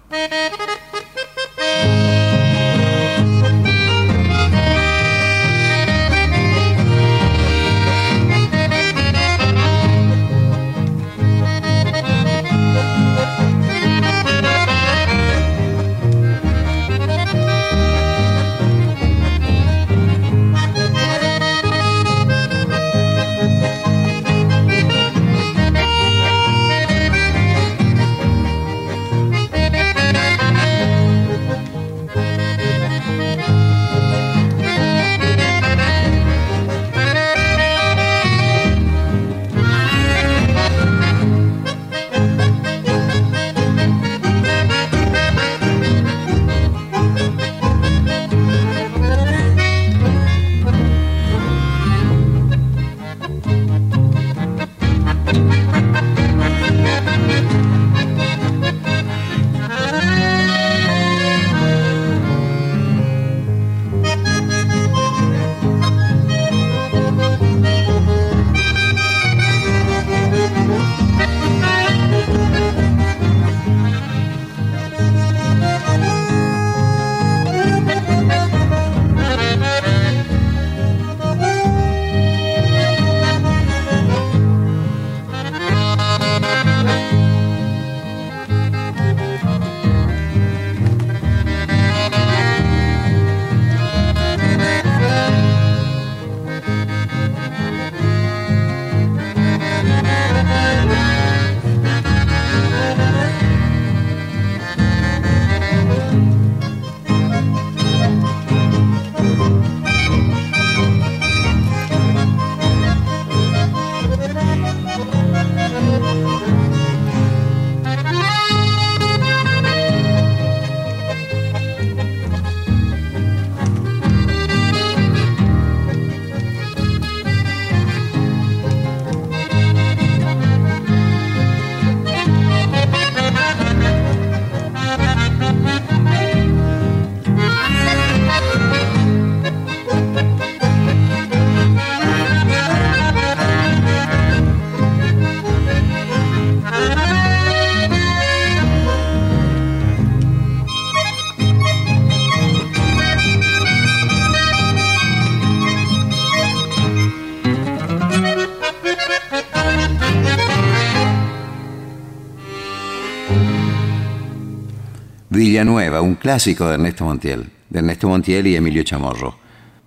Villanueva, 165.54 166.00
un 166.00 166.16
clásico 166.16 166.66
de 166.66 166.74
Ernesto 166.74 167.04
Montiel, 167.04 167.48
de 167.70 167.78
Ernesto 167.78 168.08
Montiel 168.08 168.44
y 168.48 168.56
Emilio 168.56 168.82
Chamorro, 168.82 169.38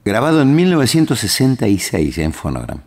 grabado 0.05 0.41
en 0.41 0.55
1966 0.55 2.19
en 2.19 2.31
Fonogram. 2.31 2.79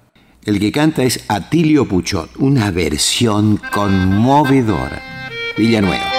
El 0.47 0.59
que 0.59 0.73
canta 0.73 1.03
es 1.03 1.23
Atilio 1.29 1.87
Puchot, 1.87 2.39
una 2.39 2.71
versión 2.71 3.61
conmovedora. 3.71 5.03
Villanueva. 5.59 6.10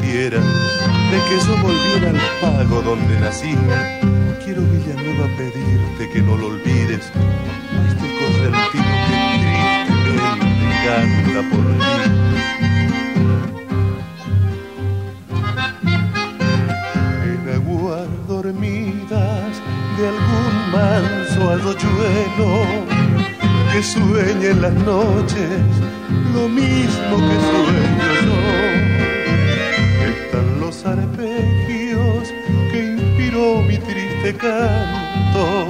De 0.00 1.18
que 1.28 1.36
yo 1.46 1.56
volviera 1.62 2.10
al 2.10 2.20
pago 2.40 2.82
donde 2.82 3.20
nací, 3.20 3.54
quiero 4.44 4.62
Villanueva 4.62 5.26
pedirte 5.36 6.10
que 6.12 6.22
no 6.22 6.36
lo 6.36 6.46
olvides 6.46 7.10
a 7.14 7.88
este 7.88 8.08
correntino 8.18 8.94
que 9.06 9.16
tristemente 9.34 10.70
canta 10.84 11.40
por 11.50 11.64
ti. 11.78 11.92
En 17.24 17.42
aguas 17.54 18.08
dormidas 18.28 19.52
de 19.98 20.08
algún 20.08 20.54
manso 20.72 21.40
arroyuelo 21.50 22.50
que 23.72 23.82
sueñe 23.82 24.48
en 24.50 24.62
las 24.62 24.74
noches 24.74 25.60
lo 26.34 26.48
mismo 26.48 27.16
que 27.16 27.36
sueño 27.50 28.12
yo. 28.24 28.41
Tristeza 34.22 34.38
canto, 34.38 35.66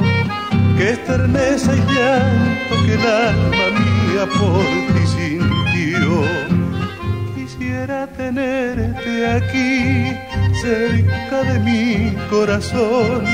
que 0.76 0.90
esterneza 0.90 1.74
y 1.74 1.80
llanto 1.94 2.86
que 2.86 2.94
el 2.94 3.06
alma 3.06 3.66
mía 3.78 4.26
por 4.38 4.64
ti 4.92 5.06
sintió. 5.06 6.22
Quisiera 7.34 8.06
tenerte 8.08 9.26
aquí, 9.26 10.12
cerca 10.60 11.42
de 11.44 11.58
mi 11.60 12.14
corazón, 12.28 13.24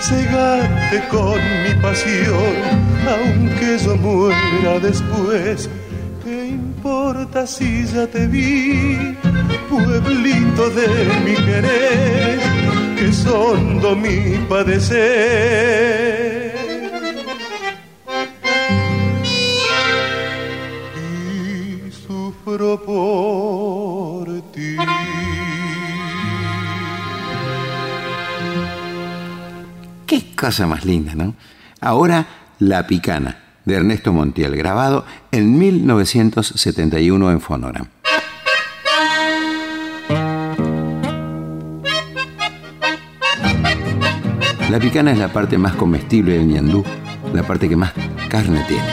cegarte 0.00 1.08
con 1.08 1.38
mi 1.62 1.74
pasión, 1.80 2.54
aunque 3.08 3.78
yo 3.78 3.96
muera 3.96 4.78
después. 4.80 5.68
¿Qué 6.24 6.48
importa 6.48 7.46
si 7.46 7.84
ya 7.86 8.06
te 8.06 8.26
vi, 8.26 9.16
pueblito 9.68 10.70
de 10.70 10.88
mi 11.24 11.34
querer? 11.34 12.59
Que 13.00 13.12
son 13.14 13.80
mi 14.02 14.36
padecer. 14.46 14.94
Y 20.94 21.90
sufro 21.90 22.82
por 22.84 24.28
ti. 24.52 24.76
Qué 30.06 30.36
cosa 30.36 30.66
más 30.66 30.84
linda, 30.84 31.14
¿no? 31.14 31.34
Ahora 31.80 32.26
La 32.58 32.86
Picana, 32.86 33.38
de 33.64 33.76
Ernesto 33.76 34.12
Montiel, 34.12 34.54
grabado 34.56 35.06
en 35.32 35.58
1971 35.58 37.30
en 37.30 37.40
Fonogram. 37.40 37.99
La 44.70 44.78
picana 44.78 45.10
es 45.10 45.18
la 45.18 45.26
parte 45.26 45.58
más 45.58 45.74
comestible 45.74 46.38
del 46.38 46.46
ñandú, 46.46 46.84
la 47.34 47.42
parte 47.42 47.68
que 47.68 47.74
más 47.74 47.92
carne 48.28 48.64
tiene. 48.68 48.84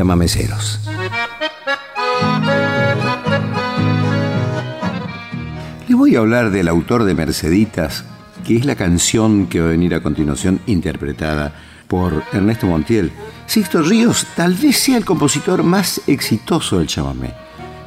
Chamameceros. 0.00 0.80
Les 5.86 5.94
voy 5.94 6.16
a 6.16 6.20
hablar 6.20 6.50
del 6.50 6.68
autor 6.68 7.04
de 7.04 7.12
Merceditas, 7.12 8.06
que 8.46 8.56
es 8.56 8.64
la 8.64 8.76
canción 8.76 9.46
que 9.46 9.60
va 9.60 9.66
a 9.66 9.70
venir 9.72 9.94
a 9.94 10.02
continuación 10.02 10.58
interpretada 10.64 11.52
por 11.86 12.24
Ernesto 12.32 12.66
Montiel. 12.66 13.12
Sixto 13.44 13.82
Ríos 13.82 14.26
tal 14.36 14.54
vez 14.54 14.78
sea 14.78 14.96
el 14.96 15.04
compositor 15.04 15.64
más 15.64 16.00
exitoso 16.06 16.78
del 16.78 16.86
chamamé, 16.86 17.34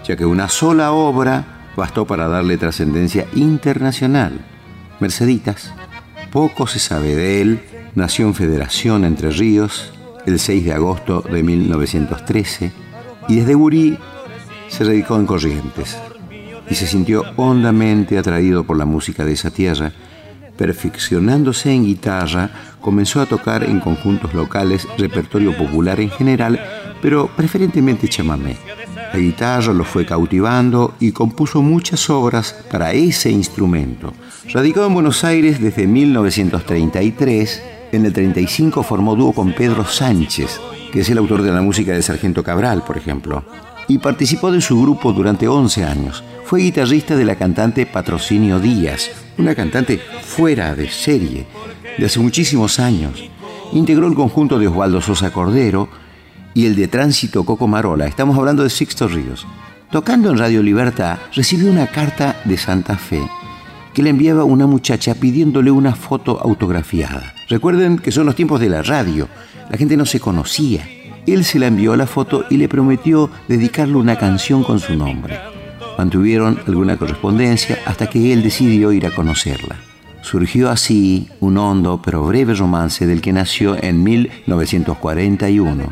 ya 0.06 0.16
que 0.16 0.28
una 0.28 0.50
sola 0.50 0.92
obra 0.92 1.72
bastó 1.76 2.06
para 2.06 2.28
darle 2.28 2.60
trascendencia 2.60 3.26
internacional. 3.34 4.40
Merceditas, 5.00 5.74
poco 6.32 6.68
se 6.68 6.78
sabe 6.78 7.16
de 7.16 7.42
él, 7.42 7.64
nació 7.96 8.28
en 8.28 8.36
Federación 8.36 9.04
Entre 9.04 9.32
Ríos 9.32 9.94
el 10.26 10.40
6 10.40 10.66
de 10.66 10.74
agosto 10.74 11.22
de 11.22 11.44
1913 11.44 12.72
y 13.28 13.36
desde 13.36 13.54
Gurí 13.54 13.98
se 14.68 14.84
radicó 14.84 15.18
en 15.18 15.26
Corrientes 15.26 15.98
y 16.70 16.76
se 16.76 16.88
sintió 16.88 17.24
hondamente 17.36 18.18
atraído 18.18 18.64
por 18.64 18.78
la 18.78 18.86
música 18.86 19.26
de 19.26 19.34
esa 19.34 19.52
tierra. 19.52 19.92
Perfeccionándose 20.58 21.72
en 21.72 21.84
guitarra, 21.86 22.50
comenzó 22.80 23.22
a 23.22 23.26
tocar 23.26 23.64
en 23.64 23.80
conjuntos 23.80 24.34
locales 24.34 24.88
repertorio 24.98 25.58
popular 25.58 26.00
en 26.00 26.10
general, 26.10 26.60
pero 27.02 27.28
preferentemente 27.36 28.08
chamamé. 28.08 28.56
La 29.14 29.20
guitarra 29.20 29.74
lo 29.74 29.84
fue 29.84 30.06
cautivando 30.06 30.96
y 31.00 31.12
compuso 31.12 31.62
muchas 31.62 32.10
obras 32.10 32.56
para 32.72 32.94
ese 32.94 33.30
instrumento. 33.30 34.14
Radicado 34.52 34.88
en 34.88 34.94
Buenos 34.96 35.24
Aires 35.24 35.62
desde 35.62 35.86
1933, 35.86 37.64
en 37.98 38.06
el 38.06 38.14
35 38.14 38.82
formó 38.84 39.16
dúo 39.16 39.34
con 39.34 39.54
Pedro 39.54 39.86
Sánchez, 39.86 40.60
que 40.92 41.02
es 41.02 41.10
el 41.10 41.18
autor 41.18 41.44
de 41.44 41.52
la 41.52 41.62
música 41.62 41.92
de 41.92 42.02
Sargento 42.02 42.44
Cabral, 42.44 42.84
por 42.84 42.98
ejemplo, 42.98 43.44
y 43.88 44.00
participó 44.00 44.52
de 44.52 44.62
su 44.62 44.82
grupo 44.82 45.14
durante 45.14 45.48
11 45.48 45.84
años. 45.84 46.24
Fue 46.46 46.62
guitarrista 46.62 47.16
de 47.16 47.26
la 47.26 47.36
cantante 47.36 47.86
Patrocinio 47.86 48.60
Díaz, 48.60 49.12
una 49.38 49.54
cantante 49.54 50.00
fuera 50.24 50.76
de 50.76 50.90
serie, 50.90 51.46
de 51.98 52.06
hace 52.06 52.20
muchísimos 52.20 52.80
años. 52.80 53.24
Integró 53.74 54.08
el 54.08 54.16
conjunto 54.16 54.58
de 54.58 54.68
Osvaldo 54.68 55.02
Sosa 55.02 55.32
Cordero 55.32 55.90
y 56.54 56.66
el 56.66 56.76
de 56.76 56.88
Tránsito 56.88 57.44
Coco 57.44 57.68
Marola. 57.68 58.08
Estamos 58.08 58.38
hablando 58.38 58.64
de 58.64 58.70
Sixto 58.70 59.08
Ríos. 59.08 59.46
Tocando 59.92 60.32
en 60.32 60.40
Radio 60.40 60.64
Libertad, 60.64 61.20
recibió 61.36 61.70
una 61.70 61.88
carta 61.88 62.42
de 62.46 62.58
Santa 62.58 62.98
Fe 62.98 63.22
que 63.94 64.04
le 64.04 64.10
enviaba 64.10 64.44
una 64.44 64.68
muchacha 64.68 65.16
pidiéndole 65.16 65.72
una 65.72 65.96
foto 65.96 66.40
autografiada. 66.42 67.34
Recuerden 67.48 68.00
que 68.00 68.12
son 68.12 68.26
los 68.26 68.36
tiempos 68.36 68.60
de 68.60 68.70
la 68.70 68.82
radio, 68.82 69.28
la 69.70 69.78
gente 69.78 69.98
no 69.98 70.06
se 70.06 70.20
conocía. 70.20 70.88
Él 71.26 71.46
se 71.46 71.60
la 71.60 71.68
envió 71.68 71.94
a 71.94 71.98
la 71.98 72.08
foto 72.08 72.46
y 72.50 72.58
le 72.58 72.68
prometió 72.68 73.30
dedicarle 73.48 73.96
una 73.96 74.18
canción 74.18 74.64
con 74.64 74.80
su 74.80 74.96
nombre. 74.96 75.40
Mantuvieron 75.98 76.60
alguna 76.68 76.98
correspondencia 76.98 77.78
hasta 77.86 78.08
que 78.08 78.34
él 78.34 78.44
decidió 78.44 78.92
ir 78.92 79.06
a 79.06 79.12
conocerla. 79.12 79.76
Surgió 80.22 80.70
así 80.70 81.28
un 81.40 81.58
hondo 81.58 82.02
pero 82.04 82.26
breve 82.26 82.56
romance 82.56 83.06
del 83.06 83.22
que 83.22 83.34
nació 83.34 83.82
en 83.82 84.04
1941, 84.04 85.84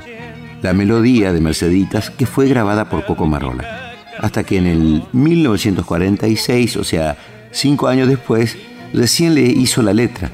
la 0.62 0.74
melodía 0.74 1.34
de 1.34 1.42
Merceditas 1.42 2.10
que 2.10 2.26
fue 2.26 2.48
grabada 2.48 2.90
por 2.90 3.06
Coco 3.06 3.28
Marola, 3.28 3.94
hasta 4.20 4.44
que 4.44 4.58
en 4.58 4.68
el 4.68 5.04
1946, 5.12 6.78
o 6.78 6.84
sea, 6.84 7.18
cinco 7.52 7.88
años 7.88 8.08
después, 8.08 8.58
recién 8.94 9.36
le 9.36 9.42
hizo 9.42 9.82
la 9.82 9.94
letra 9.94 10.32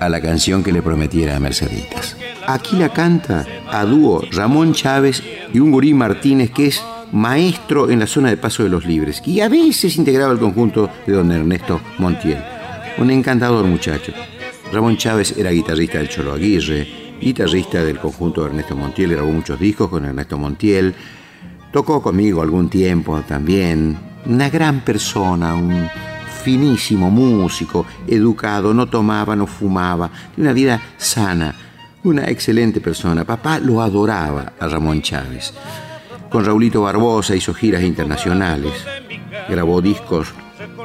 a 0.00 0.08
la 0.08 0.20
canción 0.20 0.62
que 0.62 0.72
le 0.72 0.82
prometiera 0.82 1.36
a 1.36 1.40
Merceditas. 1.40 2.16
Aquí 2.46 2.76
la 2.76 2.92
canta 2.92 3.44
a 3.70 3.84
dúo 3.84 4.22
Ramón 4.30 4.72
Chávez 4.72 5.22
y 5.52 5.58
un 5.58 5.70
gurí 5.70 5.94
Martínez 5.94 6.50
que 6.50 6.66
es 6.66 6.82
maestro 7.12 7.90
en 7.90 8.00
la 8.00 8.06
zona 8.06 8.28
de 8.28 8.36
Paso 8.36 8.62
de 8.62 8.68
los 8.68 8.84
Libres 8.84 9.22
y 9.24 9.40
a 9.40 9.48
veces 9.48 9.96
integraba 9.96 10.32
el 10.32 10.38
conjunto 10.38 10.90
de 11.06 11.12
don 11.12 11.32
Ernesto 11.32 11.80
Montiel. 11.98 12.38
Un 12.98 13.10
encantador 13.10 13.64
muchacho. 13.64 14.12
Ramón 14.72 14.96
Chávez 14.96 15.36
era 15.36 15.50
guitarrista 15.50 15.98
del 15.98 16.08
Cholo 16.08 16.32
Aguirre, 16.32 16.86
guitarrista 17.20 17.82
del 17.84 17.98
conjunto 17.98 18.42
de 18.42 18.48
Ernesto 18.48 18.76
Montiel, 18.76 19.12
grabó 19.12 19.30
muchos 19.30 19.58
discos 19.58 19.88
con 19.88 20.04
Ernesto 20.04 20.38
Montiel, 20.38 20.94
tocó 21.72 22.02
conmigo 22.02 22.42
algún 22.42 22.68
tiempo 22.68 23.20
también. 23.26 23.96
Una 24.26 24.50
gran 24.50 24.80
persona, 24.80 25.54
un 25.54 25.88
finísimo 26.46 27.10
músico, 27.10 27.84
educado, 28.06 28.72
no 28.72 28.86
tomaba, 28.86 29.34
no 29.34 29.48
fumaba, 29.48 30.08
una 30.36 30.52
vida 30.52 30.80
sana, 30.96 31.52
una 32.04 32.30
excelente 32.30 32.80
persona. 32.80 33.24
Papá 33.24 33.58
lo 33.58 33.82
adoraba 33.82 34.52
a 34.60 34.68
Ramón 34.68 35.02
Chávez. 35.02 35.52
Con 36.30 36.44
Raulito 36.44 36.82
Barbosa 36.82 37.34
hizo 37.34 37.52
giras 37.52 37.82
internacionales, 37.82 38.72
grabó 39.48 39.82
discos 39.82 40.28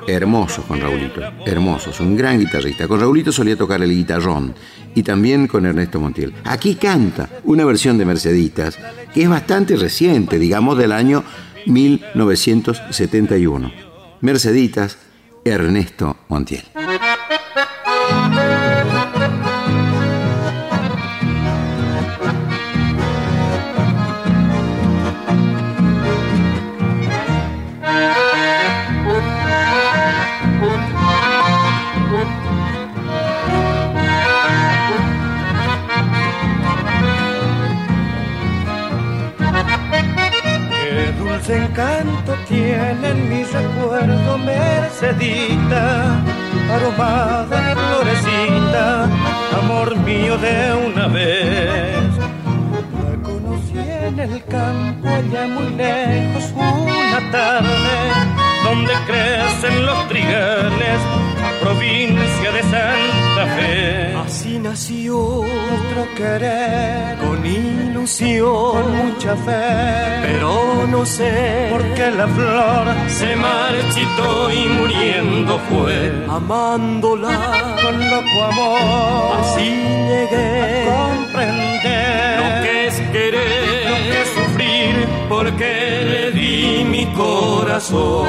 hermosos 0.07 0.65
con 0.65 0.81
Raulito, 0.81 1.21
hermosos, 1.45 1.99
un 1.99 2.17
gran 2.17 2.39
guitarrista. 2.39 2.87
Con 2.87 2.99
Raulito 2.99 3.31
solía 3.31 3.55
tocar 3.55 3.83
el 3.83 3.91
guitarrón 3.91 4.55
y 4.95 5.03
también 5.03 5.45
con 5.45 5.67
Ernesto 5.67 5.99
Montiel. 5.99 6.33
Aquí 6.43 6.73
canta 6.73 7.29
una 7.43 7.65
versión 7.65 7.99
de 7.99 8.05
Merceditas 8.05 8.79
que 9.13 9.21
es 9.21 9.29
bastante 9.29 9.75
reciente, 9.75 10.39
digamos 10.39 10.75
del 10.75 10.91
año 10.91 11.23
1971. 11.67 13.71
Merceditas, 14.21 14.97
Ernesto 15.43 16.17
Montiel. 16.27 16.63
encanto 41.51 42.33
tiene 42.47 43.09
en 43.09 43.29
mi 43.29 43.43
recuerdo 43.43 44.37
Mercedita, 45.01 46.21
aromada 46.69 47.75
florecita, 47.75 49.09
amor 49.59 49.95
mío 49.97 50.37
de 50.37 50.73
una 50.75 51.07
vez. 51.07 52.17
La 53.01 53.23
conocí 53.23 53.79
en 53.79 54.19
el 54.19 54.43
campo 54.43 55.07
allá 55.07 55.47
muy 55.47 55.71
lejos 55.71 56.53
una 56.55 57.31
tarde, 57.31 57.97
donde 58.63 58.93
crecen 59.07 59.85
los 59.87 60.07
trigales, 60.07 61.01
provincia 61.61 62.51
de 62.51 62.61
Santa 62.63 63.45
Fe. 63.55 64.15
Así 64.25 64.59
nació 64.59 65.43
nuestro 65.69 66.15
querer, 66.15 67.17
con 67.19 67.45
ilusión, 67.45 68.73
con 68.73 68.97
mucha 68.97 69.35
fe, 69.35 70.21
pero 70.23 70.87
no 70.87 71.05
sé 71.05 71.67
por 71.71 71.83
qué 71.93 72.11
la 72.11 72.27
flor 72.27 72.87
se 73.07 73.35
marchitó 73.35 74.51
y 74.51 74.67
muriendo 74.79 75.59
fue, 75.69 76.25
amándola 76.29 77.75
con 77.81 78.09
loco 78.09 78.43
amor. 78.51 79.39
Así 79.39 79.69
llegué 80.09 80.89
a 80.89 81.15
comprender 81.15 82.39
lo 82.41 82.63
que 82.63 82.87
es 82.87 82.95
querer, 83.11 83.89
lo 83.91 83.97
que 84.11 84.21
sufrir, 84.35 85.07
porque 85.29 85.71
le 86.11 86.31
di 86.31 86.83
mi 86.85 87.05
corazón. 87.13 88.27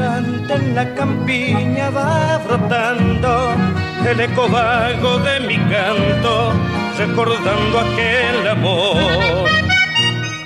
En 0.00 0.74
la 0.76 0.94
campiña 0.94 1.90
va 1.90 2.38
brotando 2.46 3.52
el 4.08 4.20
eco 4.20 4.48
vago 4.48 5.18
de 5.18 5.40
mi 5.40 5.56
canto, 5.56 6.52
recordando 6.96 7.80
aquel 7.80 8.48
amor. 8.48 9.48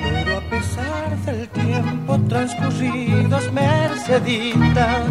Pero 0.03 0.38
a 0.38 0.41
pesar 0.41 1.17
del 1.27 1.49
tiempo 1.49 1.62
tiempos 1.73 2.29
transcurridos, 2.29 3.53
Mercedita, 3.53 5.05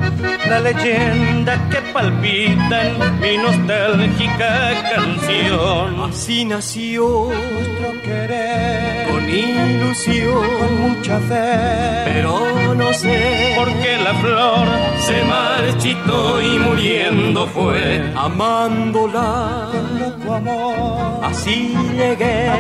la 0.49 0.60
leyenda 0.60 1.69
que 1.69 1.82
palpita 1.93 2.88
en 2.88 3.19
mi 3.19 3.38
nostálgica 3.38 4.71
canción. 4.93 6.10
Así 6.10 6.45
nació 6.45 7.30
nuestro 7.32 8.01
querer, 8.04 9.10
con 9.10 9.30
ilusión, 9.30 10.47
con 10.60 10.82
mucha 10.82 11.19
fe, 11.19 12.04
pero 12.06 12.50
no 12.75 12.93
sé 12.93 13.53
por 13.55 13.67
qué 13.79 13.97
la 13.97 14.13
flor 14.15 14.67
se 14.99 15.23
marchitó 15.23 16.41
y 16.41 16.60
muriendo 16.60 17.47
fue, 17.47 18.12
amándola 18.15 19.69
con 19.71 19.99
loco 19.99 20.34
amor. 20.34 21.25
Así 21.25 21.73
llegué 21.95 22.49
a 22.49 22.57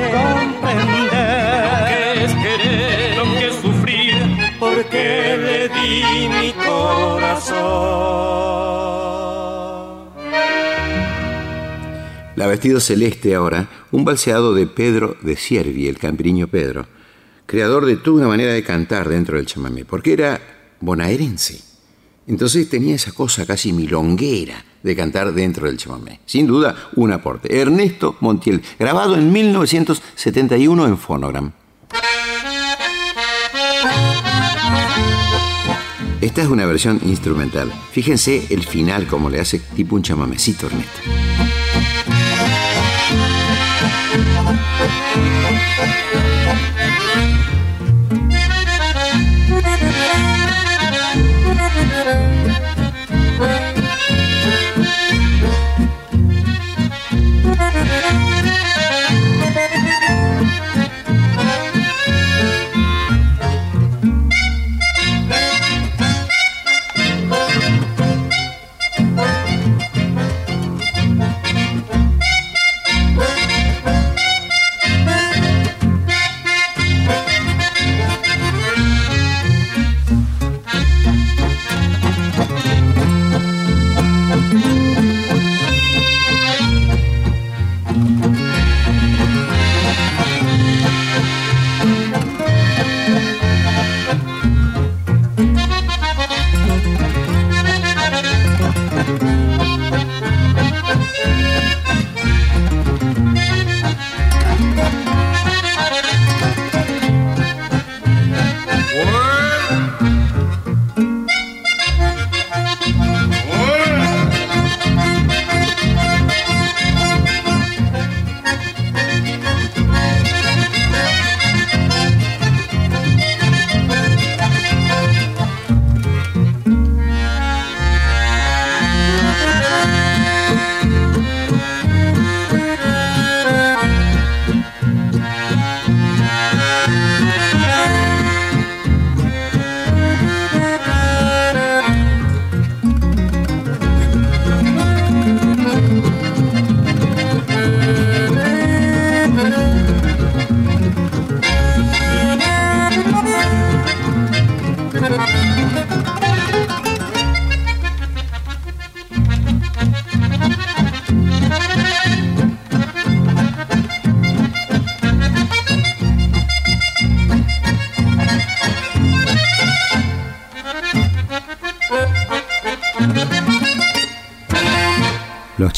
comprender. 0.59 1.71
Lo 1.71 1.87
que 1.87 2.23
es 2.25 2.33
querer, 2.33 3.17
lo 3.17 3.23
que 3.39 3.47
es 3.47 3.55
sufrir, 3.55 4.15
porque 4.59 5.37
le 5.37 5.69
di 5.69 6.29
mi 6.29 6.51
corazón. 6.53 8.21
La 12.35 12.47
vestido 12.47 12.79
celeste 12.79 13.35
ahora, 13.35 13.67
un 13.91 14.03
balseado 14.03 14.53
de 14.55 14.65
Pedro 14.65 15.15
de 15.21 15.35
Siervi, 15.35 15.87
el 15.87 15.99
campiño 15.99 16.47
Pedro, 16.47 16.87
creador 17.51 17.85
de 17.85 17.97
toda 17.97 18.19
una 18.19 18.29
manera 18.29 18.53
de 18.53 18.63
cantar 18.63 19.09
dentro 19.09 19.35
del 19.35 19.45
chamamé, 19.45 19.83
porque 19.83 20.13
era 20.13 20.39
bonaerense. 20.79 21.59
Entonces 22.25 22.69
tenía 22.69 22.95
esa 22.95 23.11
cosa 23.11 23.45
casi 23.45 23.73
milonguera 23.73 24.63
de 24.81 24.95
cantar 24.95 25.33
dentro 25.33 25.67
del 25.67 25.75
chamamé. 25.75 26.21
Sin 26.25 26.47
duda, 26.47 26.73
un 26.95 27.11
aporte. 27.11 27.59
Ernesto 27.59 28.15
Montiel, 28.21 28.61
grabado 28.79 29.17
en 29.17 29.33
1971 29.33 30.87
en 30.87 30.97
Phonogram. 30.97 31.51
Esta 36.21 36.41
es 36.43 36.47
una 36.47 36.65
versión 36.65 37.01
instrumental. 37.03 37.69
Fíjense 37.91 38.45
el 38.49 38.63
final 38.63 39.07
como 39.07 39.29
le 39.29 39.41
hace 39.41 39.59
tipo 39.59 39.95
un 39.97 40.03
chamamecito 40.03 40.67
Ernesto. 40.67 41.01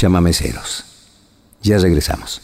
Chamameceros. 0.04 0.84
Ya 1.62 1.78
regresamos. 1.78 2.42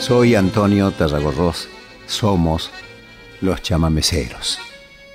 Soy 0.00 0.34
Antonio 0.34 0.90
Tarragorros. 0.90 1.66
Somos 2.06 2.70
los 3.40 3.62
chamameceros. 3.62 4.58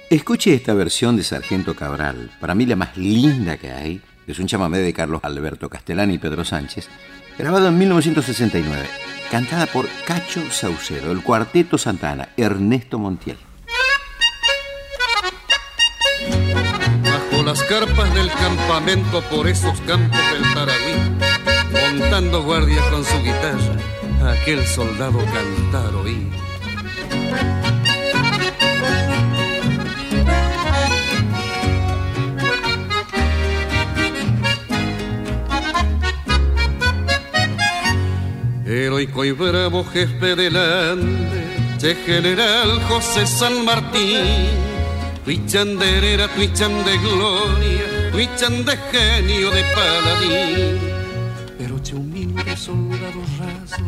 Escuche 0.09 0.55
esta 0.55 0.73
versión 0.73 1.15
de 1.15 1.23
Sargento 1.23 1.75
Cabral, 1.75 2.31
para 2.41 2.55
mí 2.55 2.65
la 2.65 2.75
más 2.75 2.97
linda 2.97 3.57
que 3.57 3.69
hay. 3.71 4.01
Es 4.25 4.39
un 4.39 4.47
chamamé 4.47 4.79
de 4.79 4.93
Carlos 4.93 5.19
Alberto 5.23 5.69
Castellani 5.69 6.15
y 6.15 6.17
Pedro 6.17 6.43
Sánchez, 6.43 6.89
grabado 7.37 7.67
en 7.67 7.77
1969, 7.77 8.87
cantada 9.31 9.65
por 9.65 9.87
Cacho 10.05 10.41
Saucedo, 10.51 11.11
el 11.11 11.23
Cuarteto 11.23 11.77
Santana, 11.77 12.29
Ernesto 12.37 12.99
Montiel. 12.99 13.37
Bajo 17.03 17.43
las 17.43 17.61
carpas 17.63 18.13
del 18.13 18.29
campamento 18.31 19.21
por 19.23 19.47
esos 19.47 19.79
campos 19.81 20.19
del 20.31 20.43
Paraguay, 20.53 21.17
montando 21.91 22.43
guardia 22.43 22.81
con 22.89 23.03
su 23.03 23.17
guitarra, 23.21 24.33
aquel 24.33 24.65
soldado 24.65 25.19
cantar 25.19 25.95
oí. 25.95 26.29
Heroico 38.73 39.23
y 39.23 39.31
bravo 39.31 39.85
jefe 39.85 40.35
delante, 40.35 41.77
che 41.79 41.95
general 42.05 42.81
José 42.89 43.27
San 43.27 43.63
Martín. 43.63 44.49
Tuichan 45.23 45.77
de 45.77 45.97
herera, 45.97 46.27
tuichan 46.29 46.83
de 46.83 46.97
gloria, 46.97 48.11
tuichan 48.11 48.65
de 48.65 48.75
genio 48.91 49.51
de 49.51 49.63
paladín. 49.75 50.79
Pero 51.57 51.79
che 51.83 51.95
humilde 51.95 52.57
soldado 52.57 53.21
raso, 53.37 53.83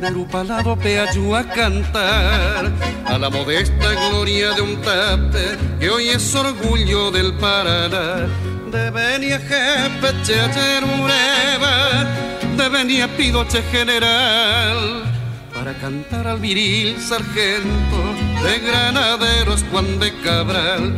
derupalado 0.00 0.76
peayú 0.76 1.34
a 1.34 1.42
cantar 1.42 2.70
a 3.06 3.18
la 3.18 3.30
modesta 3.30 3.88
gloria 4.10 4.52
de 4.52 4.60
un 4.60 4.82
tape 4.82 5.56
que 5.80 5.88
hoy 5.88 6.10
es 6.10 6.34
orgullo 6.34 7.10
del 7.10 7.32
Paraná. 7.38 8.28
De 8.70 8.90
venia 8.90 9.38
jefe, 9.38 10.12
che 10.24 10.40
ayer 10.40 10.84
de 12.56 12.68
venía 12.68 13.08
pidoche 13.16 13.62
general 13.70 15.04
para 15.54 15.74
cantar 15.74 16.26
al 16.26 16.38
viril 16.40 16.96
sargento 17.00 17.98
de 18.42 18.58
granaderos 18.60 19.64
Juan 19.70 19.98
de 19.98 20.12
Cabral 20.22 20.94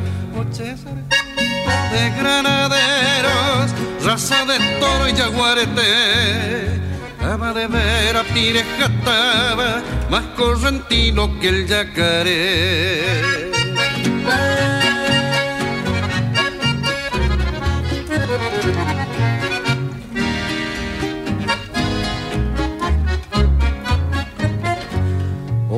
de 1.93 2.11
granaderos, 2.19 3.71
raza 4.05 4.45
de 4.45 4.59
toro 4.79 5.09
y 5.09 5.13
jaguarete, 5.13 6.81
ama 7.21 7.53
de 7.53 7.67
ver 7.67 8.17
a 8.17 8.23
pirejataba, 8.23 9.83
más 10.11 10.25
correntino 10.37 11.39
que 11.41 11.49
el 11.49 11.67
yacaré. 11.67 13.46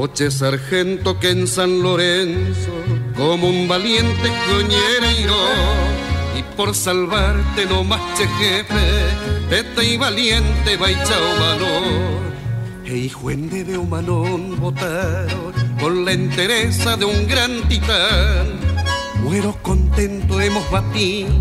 Oche 0.00 0.30
sargento 0.30 1.18
que 1.18 1.30
en 1.30 1.48
San 1.48 1.82
Lorenzo 1.82 2.70
como 3.16 3.48
un 3.48 3.66
valiente 3.66 4.30
coñereiro 4.48 5.34
y 6.38 6.42
por 6.56 6.72
salvarte 6.72 7.66
no 7.66 7.82
más 7.82 8.00
jefe, 8.16 8.86
vete 9.50 9.84
y 9.92 9.96
valiente 9.96 10.78
chao 10.78 11.30
valor. 11.40 11.82
E 12.84 12.96
hijo 12.96 13.32
en 13.32 13.50
de 13.50 13.76
humanón 13.76 14.60
votaron 14.60 15.52
con 15.80 16.04
la 16.04 16.12
entereza 16.12 16.96
de 16.96 17.04
un 17.04 17.26
gran 17.26 17.68
titán. 17.68 18.46
Muero 19.24 19.58
contento 19.62 20.40
hemos 20.40 20.70
batido 20.70 21.34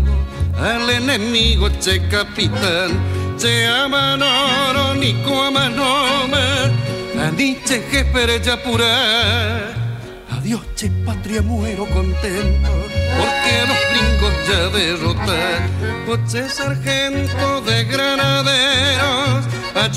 al 0.58 0.90
enemigo 0.90 1.68
che 1.78 2.00
capitán. 2.08 2.90
Che 3.38 3.66
amanoro 3.66 4.94
ni 4.94 5.12
coamanoma, 5.22 6.72
aniche 7.26 7.82
jefe 7.90 8.40
ya 8.40 8.56
pura 8.56 9.78
Dios, 10.48 10.64
che 10.74 10.90
patria, 11.04 11.42
muero 11.42 11.84
contento, 11.86 12.70
porque 13.18 13.50
a 13.60 13.66
los 13.66 13.76
gringos 13.90 14.32
ya 14.48 14.68
derrotar. 14.70 15.68
Poche 16.06 16.48
sargento 16.48 17.60
de 17.60 17.84
granaderos, 17.84 19.44
a 19.74 19.90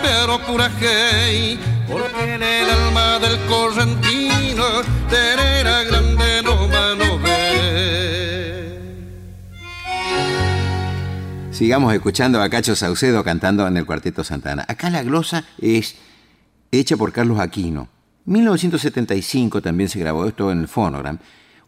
pero 0.00 0.38
pura 0.46 0.70
hey, 0.80 1.58
porque 1.86 2.34
en 2.34 2.42
el 2.42 2.70
alma 2.70 3.18
del 3.18 3.38
correntino, 3.46 4.64
tenera 5.10 5.84
grande 5.84 6.42
no 6.42 6.66
mano 6.68 7.18
ve. 7.18 8.78
Sigamos 11.50 11.92
escuchando 11.92 12.40
a 12.40 12.48
Cacho 12.48 12.74
Saucedo 12.74 13.22
cantando 13.22 13.66
en 13.66 13.76
el 13.76 13.84
Cuarteto 13.84 14.24
Santana. 14.24 14.64
Acá 14.66 14.88
la 14.88 15.02
glosa 15.02 15.44
es 15.60 15.96
hecha 16.70 16.96
por 16.96 17.12
Carlos 17.12 17.38
Aquino 17.38 17.88
1975 18.28 19.62
también 19.62 19.88
se 19.88 19.98
grabó 19.98 20.26
esto 20.26 20.52
en 20.52 20.60
el 20.60 20.68
Phonogram, 20.68 21.18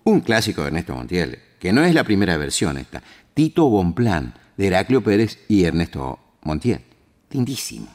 un 0.05 0.21
clásico 0.21 0.61
de 0.61 0.69
Ernesto 0.69 0.95
Montiel, 0.95 1.39
que 1.59 1.73
no 1.73 1.83
es 1.83 1.95
la 1.95 2.05
primera 2.05 2.37
versión 2.37 2.77
esta, 2.77 3.03
Tito 3.33 3.69
Bonplan, 3.69 4.35
de 4.57 4.67
Heraclio 4.67 5.03
Pérez 5.03 5.39
y 5.49 5.65
Ernesto 5.65 6.19
Montiel. 6.43 6.85
Lindísimo. 7.31 7.89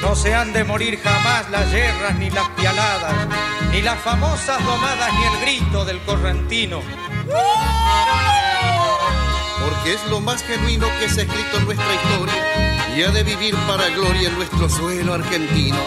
No 0.00 0.16
se 0.16 0.34
han 0.34 0.52
de 0.52 0.64
morir 0.64 0.98
jamás 0.98 1.48
las 1.50 1.72
guerras 1.72 2.18
ni 2.18 2.30
las 2.30 2.48
pialadas, 2.50 3.28
ni 3.70 3.80
las 3.80 3.98
famosas 4.00 4.58
domadas 4.64 5.10
ni 5.14 5.24
el 5.24 5.60
grito 5.60 5.84
del 5.84 6.00
correntino. 6.00 6.80
Porque 9.64 9.94
es 9.94 10.04
lo 10.10 10.20
más 10.20 10.42
genuino 10.42 10.86
que 11.00 11.08
se 11.08 11.22
ha 11.22 11.24
escrito 11.24 11.56
en 11.58 11.64
nuestra 11.66 11.94
historia 11.94 12.96
y 12.96 13.02
ha 13.02 13.10
de 13.10 13.22
vivir 13.22 13.54
para 13.66 13.88
gloria 13.88 14.28
en 14.28 14.34
nuestro 14.36 14.68
suelo 14.68 15.14
argentino. 15.14 15.78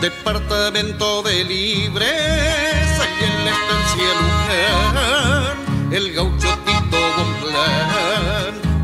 Departamento 0.00 1.22
de 1.22 1.44
Libres, 1.44 3.00
aquí 3.00 3.24
en 3.24 3.44
la 3.44 3.50
estancia 3.50 4.08
Luján, 4.20 5.92
el 5.92 6.12
gaucho 6.12 6.58
Tito 6.64 6.96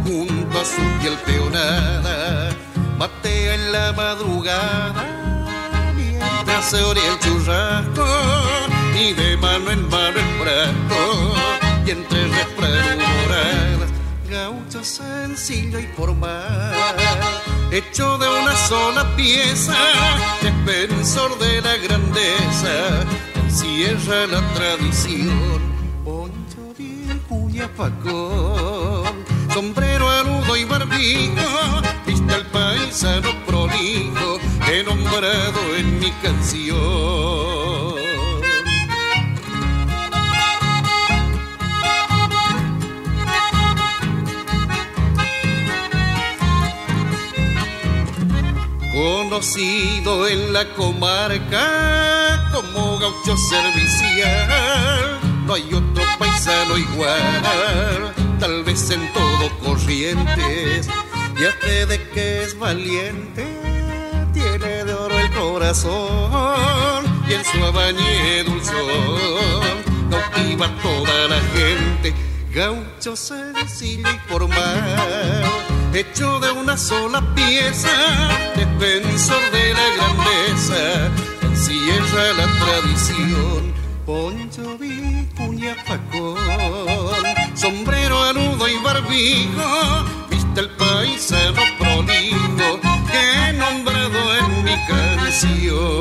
junto 0.04 0.58
a 0.58 0.64
su 0.64 0.82
piel 1.00 1.16
peonada, 1.26 2.50
batea 2.98 3.54
en 3.54 3.72
la 3.72 3.92
madrugada, 3.92 5.04
mientras 5.94 6.70
se 6.70 6.82
oria 6.82 7.02
el 7.12 7.18
churrasco, 7.20 8.06
y 8.98 9.12
de 9.12 9.36
mano 9.36 9.70
en 9.70 9.88
mano 9.88 10.18
el 10.18 10.30
frasco, 10.40 11.01
sencillo 15.42 15.80
y 15.80 15.86
formal, 15.96 16.72
hecho 17.72 18.16
de 18.16 18.28
una 18.28 18.54
sola 18.68 19.16
pieza, 19.16 19.74
defensor 20.40 21.36
de 21.40 21.60
la 21.60 21.76
grandeza, 21.78 23.04
encierra 23.42 24.28
la 24.28 24.40
tradición, 24.54 25.60
poncho 26.04 26.72
de 26.78 27.18
cuya 27.28 27.68
facón, 27.76 29.24
sombrero 29.52 30.08
aludo 30.08 30.56
y 30.56 30.64
barbijo, 30.64 31.82
viste 32.06 32.34
el 32.34 32.46
paisano 32.46 33.30
prolijo, 33.44 34.38
he 34.70 34.84
nombrado 34.84 35.74
en 35.76 35.98
mi 35.98 36.12
canción. 36.22 38.01
Conocido 49.32 50.28
en 50.28 50.52
la 50.52 50.68
comarca 50.74 52.50
como 52.52 52.98
gaucho 52.98 53.34
servicial. 53.34 55.20
No 55.46 55.54
hay 55.54 55.72
otro 55.72 56.04
paisano 56.18 56.76
igual, 56.76 58.12
tal 58.38 58.62
vez 58.62 58.90
en 58.90 59.10
todo 59.14 59.48
Corrientes. 59.64 60.86
Ya 61.40 61.50
fe 61.60 61.86
de 61.86 62.10
que 62.10 62.42
es 62.42 62.58
valiente, 62.58 63.46
tiene 64.34 64.84
de 64.84 64.92
oro 64.92 65.18
el 65.18 65.32
corazón 65.32 67.06
y 67.26 67.32
en 67.32 67.44
su 67.46 67.64
abañe 67.64 68.44
dulzón 68.44 69.78
cautiva 70.10 70.70
toda 70.82 71.28
la 71.28 71.40
gente. 71.56 72.14
Gaucho 72.52 73.16
sencillo 73.16 74.10
y 74.10 74.28
formal 74.28 75.71
hecho 75.94 76.40
de 76.40 76.50
una 76.52 76.76
sola 76.76 77.20
pieza, 77.34 77.90
defensor 78.56 79.42
de 79.50 79.74
la 79.74 79.94
grandeza, 79.96 81.10
encierra 81.42 82.32
la 82.38 82.46
tradición, 82.64 83.74
poncho, 84.06 84.78
vicuña, 84.78 85.74
facón, 85.84 86.38
sombrero, 87.54 88.22
anudo 88.24 88.68
y 88.68 88.76
barbijo, 88.82 90.04
viste 90.30 90.60
el 90.60 90.70
paisano 90.70 91.62
prolijo 91.78 92.80
que 93.10 93.50
he 93.50 93.52
nombrado 93.52 94.34
en 94.38 94.64
mi 94.64 94.76
canción. 94.86 95.92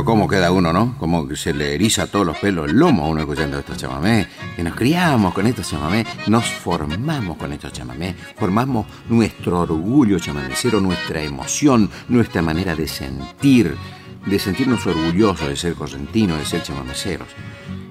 Pero 0.00 0.12
cómo 0.12 0.28
queda 0.28 0.50
uno, 0.50 0.72
¿no? 0.72 0.96
Como 0.96 1.28
que 1.28 1.36
se 1.36 1.52
le 1.52 1.74
eriza 1.74 2.06
todos 2.06 2.24
los 2.24 2.38
pelos 2.38 2.70
el 2.70 2.78
lomo 2.78 3.04
a 3.04 3.08
uno 3.08 3.20
escuchando 3.20 3.58
estos 3.58 3.76
chamamés. 3.76 4.28
Que 4.56 4.62
nos 4.62 4.74
criamos 4.74 5.34
con 5.34 5.46
estos 5.46 5.68
chamamés, 5.68 6.06
nos 6.26 6.46
formamos 6.46 7.36
con 7.36 7.52
estos 7.52 7.70
chamamés, 7.70 8.14
formamos 8.34 8.86
nuestro 9.10 9.60
orgullo 9.60 10.18
chamamecero, 10.18 10.80
nuestra 10.80 11.20
emoción, 11.20 11.90
nuestra 12.08 12.40
manera 12.40 12.74
de 12.74 12.88
sentir, 12.88 13.76
de 14.24 14.38
sentirnos 14.38 14.86
orgullosos 14.86 15.46
de 15.46 15.56
ser 15.56 15.74
correntinos, 15.74 16.38
de 16.38 16.46
ser 16.46 16.62
chamameceros. 16.62 17.28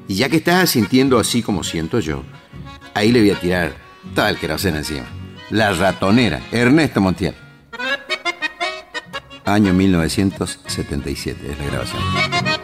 Y 0.08 0.16
ya 0.16 0.30
que 0.30 0.38
estás 0.38 0.72
sintiendo 0.72 1.20
así 1.20 1.44
como 1.44 1.64
siento 1.64 2.00
yo, 2.00 2.24
ahí 2.96 3.12
le 3.12 3.20
voy 3.20 3.30
a 3.30 3.40
tirar 3.40 3.76
tal 4.16 4.34
que 4.34 4.42
queroseno 4.42 4.78
encima. 4.78 5.06
La 5.52 5.74
ratonera, 5.74 6.42
Ernesto 6.52 7.02
Montiel 7.02 7.36
año 9.54 9.74
1977 9.74 11.52
es 11.52 11.58
la 11.58 11.66
grabación. 11.66 12.59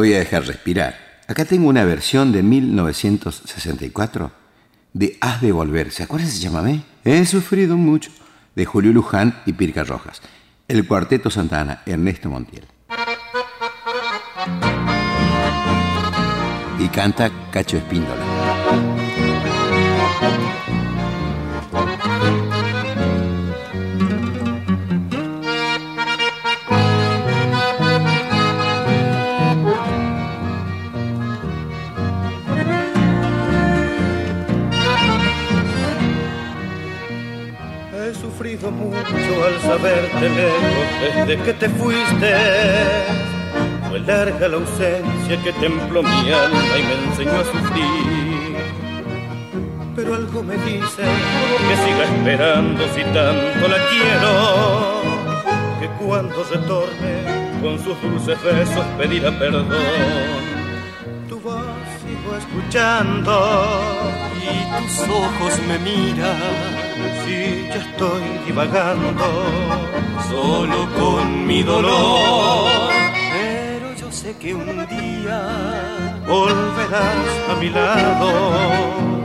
Voy 0.00 0.14
a 0.14 0.18
dejar 0.18 0.46
respirar. 0.46 0.96
Acá 1.28 1.44
tengo 1.44 1.68
una 1.68 1.84
versión 1.84 2.32
de 2.32 2.42
1964 2.42 4.32
de 4.94 5.18
Haz 5.20 5.42
de 5.42 5.52
Volver. 5.52 5.92
¿Se 5.92 6.02
acuerdan 6.02 6.28
ese 6.28 6.40
llamame? 6.40 6.84
He 7.04 7.26
sufrido 7.26 7.76
mucho. 7.76 8.10
De 8.56 8.64
Julio 8.64 8.92
Luján 8.94 9.42
y 9.44 9.52
Pirca 9.52 9.84
Rojas. 9.84 10.22
El 10.68 10.86
Cuarteto 10.86 11.28
Santana, 11.28 11.82
Ernesto 11.84 12.30
Montiel. 12.30 12.64
Y 16.78 16.88
canta 16.88 17.30
Cacho 17.50 17.76
Espíndola. 17.76 18.24
Mucho 38.70 39.44
al 39.44 39.60
saberte 39.60 40.28
lejos 40.28 41.26
desde 41.26 41.42
que 41.44 41.52
te 41.54 41.68
fuiste. 41.68 42.34
Fue 43.88 44.00
larga 44.00 44.48
la 44.48 44.56
ausencia 44.56 45.42
que 45.42 45.52
templó 45.54 46.02
mi 46.02 46.32
alma 46.32 46.78
y 46.78 46.82
me 46.82 47.08
enseñó 47.08 47.40
a 47.40 47.44
sufrir. 47.44 48.56
Pero 49.96 50.14
algo 50.14 50.42
me 50.42 50.54
dice 50.56 51.02
que 51.02 51.76
siga 51.84 52.04
esperando 52.04 52.84
si 52.94 53.02
tanto 53.02 53.68
la 53.68 53.78
quiero. 53.90 55.00
Que 55.80 55.88
cuando 56.04 56.44
retorne 56.44 57.60
con 57.60 57.78
sus 57.78 58.00
dulces 58.00 58.42
besos 58.42 58.86
pedirá 58.96 59.30
perdón. 59.38 59.68
Tu 61.28 61.38
voz 61.40 61.64
sigo 62.02 62.36
escuchando 62.36 63.82
y 64.40 64.82
tus 64.82 65.08
ojos 65.08 65.58
me 65.68 65.78
miran 65.78 66.79
si 67.24 67.68
ya 67.68 67.76
estoy 67.76 68.22
divagando 68.46 69.26
solo 70.28 70.88
con 70.98 71.46
mi 71.46 71.62
dolor. 71.62 72.90
Pero 73.32 73.94
yo 73.94 74.12
sé 74.12 74.36
que 74.36 74.54
un 74.54 74.86
día 74.88 75.40
volverás 76.26 77.28
a 77.50 77.54
mi 77.60 77.68
lado 77.70 78.30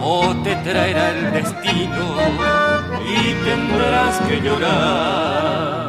o 0.02 0.36
te 0.44 0.56
traerá 0.58 1.10
el 1.12 1.34
destino 1.34 2.16
y 3.08 3.34
tendrás 3.46 4.20
que 4.28 4.42
llorar. 4.42 5.85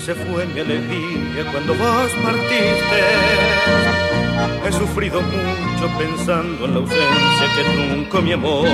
Se 0.00 0.14
fue 0.14 0.46
mi 0.46 0.60
alegría 0.60 1.44
cuando 1.52 1.74
vos 1.74 2.12
partiste. 2.22 3.00
He 4.66 4.72
sufrido 4.72 5.20
mucho 5.20 5.98
pensando 5.98 6.64
en 6.64 6.74
la 6.74 6.80
ausencia 6.80 7.46
que 7.54 7.62
truncó 7.72 8.22
mi 8.22 8.32
amor. 8.32 8.68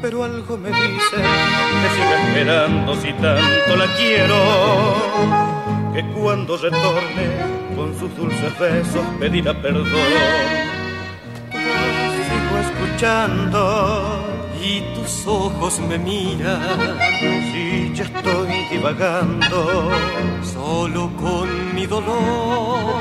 Pero 0.00 0.24
algo 0.24 0.56
me 0.56 0.68
dice 0.70 1.16
que 1.16 1.88
siga 1.94 2.28
esperando 2.28 2.94
si 2.96 3.12
tanto 3.12 3.76
la 3.76 3.86
quiero. 3.96 4.36
Que 5.92 6.02
cuando 6.12 6.56
retorne 6.56 7.26
con 7.76 7.98
sus 7.98 8.16
dulces 8.16 8.58
besos 8.58 9.04
pedirá 9.18 9.52
perdón. 9.60 9.86
Sigo 11.50 12.58
escuchando 12.60 14.33
y 14.64 14.80
tus 14.94 15.26
ojos 15.26 15.78
me 15.88 15.98
miran. 15.98 16.96
Si 17.52 17.92
ya 17.94 18.04
estoy 18.04 18.52
divagando, 18.70 19.90
solo 20.42 21.10
con 21.16 21.74
mi 21.74 21.86
dolor. 21.86 22.94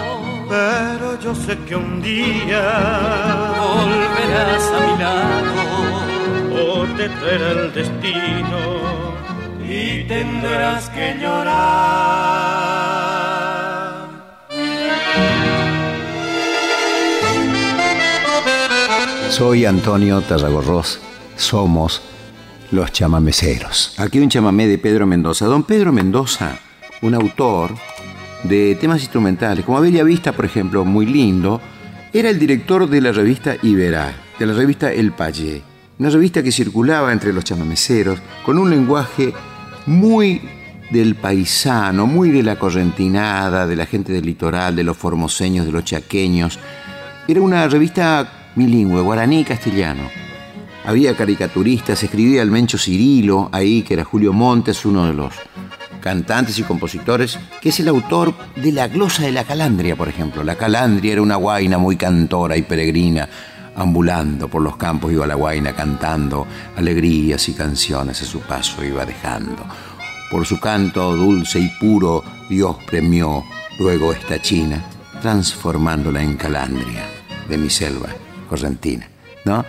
Pero 0.50 1.20
yo 1.20 1.34
sé 1.34 1.58
que 1.60 1.76
un 1.76 2.02
día 2.02 2.64
volverás 3.60 4.66
a 4.76 4.80
mi 4.88 4.96
lado 5.04 5.64
o 6.66 6.86
te 6.98 7.10
traerá 7.10 7.52
el 7.52 7.74
destino 7.74 8.60
y 9.68 10.04
tendrás 10.04 10.90
que 10.90 11.16
llorar. 11.20 12.44
Soy 19.30 19.66
Antonio 19.66 20.22
Tarragorros 20.22 21.00
somos 21.44 22.02
los 22.72 22.92
chamameceros. 22.92 23.94
Aquí 23.98 24.20
un 24.20 24.30
chamamé 24.30 24.68
de 24.68 24.78
Pedro 24.78 25.06
Mendoza. 25.06 25.46
Don 25.46 25.64
Pedro 25.64 25.92
Mendoza, 25.92 26.58
un 27.02 27.14
autor 27.14 27.72
de 28.44 28.76
temas 28.76 29.02
instrumentales, 29.02 29.64
como 29.64 29.80
Bella 29.80 30.04
Vista, 30.04 30.32
por 30.32 30.46
ejemplo, 30.46 30.84
muy 30.84 31.06
lindo, 31.06 31.62
era 32.12 32.30
el 32.30 32.40
director 32.40 32.90
de 32.90 33.02
la 33.02 33.12
revista 33.12 33.56
Iberá, 33.62 34.14
de 34.40 34.46
la 34.46 34.54
revista 34.54 34.92
El 34.92 35.12
Payé, 35.12 35.62
una 36.00 36.10
revista 36.10 36.42
que 36.42 36.52
circulaba 36.52 37.12
entre 37.12 37.32
los 37.32 37.44
chamameceros 37.44 38.20
con 38.46 38.58
un 38.58 38.70
lenguaje 38.70 39.34
muy 39.86 40.42
del 40.92 41.16
paisano, 41.16 42.06
muy 42.08 42.32
de 42.32 42.44
la 42.44 42.58
correntinada, 42.58 43.66
de 43.68 43.76
la 43.76 43.86
gente 43.86 44.14
del 44.14 44.26
litoral, 44.26 44.76
de 44.76 44.84
los 44.84 44.98
formoseños, 44.98 45.66
de 45.66 45.72
los 45.72 45.84
chaqueños. 45.84 46.60
Era 47.28 47.42
una 47.42 47.68
revista 47.68 48.52
bilingüe, 48.56 49.02
guaraní 49.02 49.44
castellano 49.44 50.24
había 50.86 51.16
caricaturistas, 51.16 52.04
escribía 52.04 52.42
el 52.42 52.52
Mencho 52.52 52.78
Cirilo, 52.78 53.50
ahí 53.52 53.84
que 53.84 53.94
era 53.94 54.04
Julio 54.04 54.34
Montes, 54.34 54.86
uno 54.86 55.06
de 55.06 55.14
los 55.14 55.34
cantantes 56.02 56.60
y 56.60 56.64
compositores, 56.64 57.40
que 57.62 57.70
es 57.70 57.80
el 57.80 57.88
autor 57.88 58.34
de 58.58 58.74
La 58.74 58.90
glosa 58.90 59.24
de 59.24 59.32
la 59.32 59.46
calandria, 59.46 59.96
por 59.96 60.10
ejemplo. 60.10 60.44
La 60.44 60.56
calandria 60.56 61.14
era 61.14 61.22
una 61.22 61.38
guaina 61.38 61.78
muy 61.78 61.96
cantora 61.96 62.58
y 62.58 62.64
peregrina, 62.64 63.30
ambulando 63.76 64.50
por 64.50 64.62
los 64.62 64.76
campos 64.76 65.12
iba 65.14 65.26
la 65.26 65.36
guaina 65.36 65.74
cantando 65.74 66.46
alegrías 66.76 67.48
y 67.48 67.54
canciones 67.54 68.22
a 68.22 68.26
su 68.26 68.42
paso 68.42 68.84
iba 68.84 69.06
dejando. 69.06 69.66
Por 70.30 70.46
su 70.46 70.60
canto 70.60 71.16
dulce 71.16 71.60
y 71.60 71.70
puro 71.80 72.24
Dios 72.50 72.76
premió 72.86 73.44
luego 73.80 74.12
esta 74.12 74.42
China, 74.42 74.84
transformándola 75.22 76.22
en 76.22 76.36
calandria 76.36 77.06
de 77.48 77.58
mi 77.58 77.70
selva 77.70 78.10
correntina, 78.50 79.08
¿no? 79.46 79.64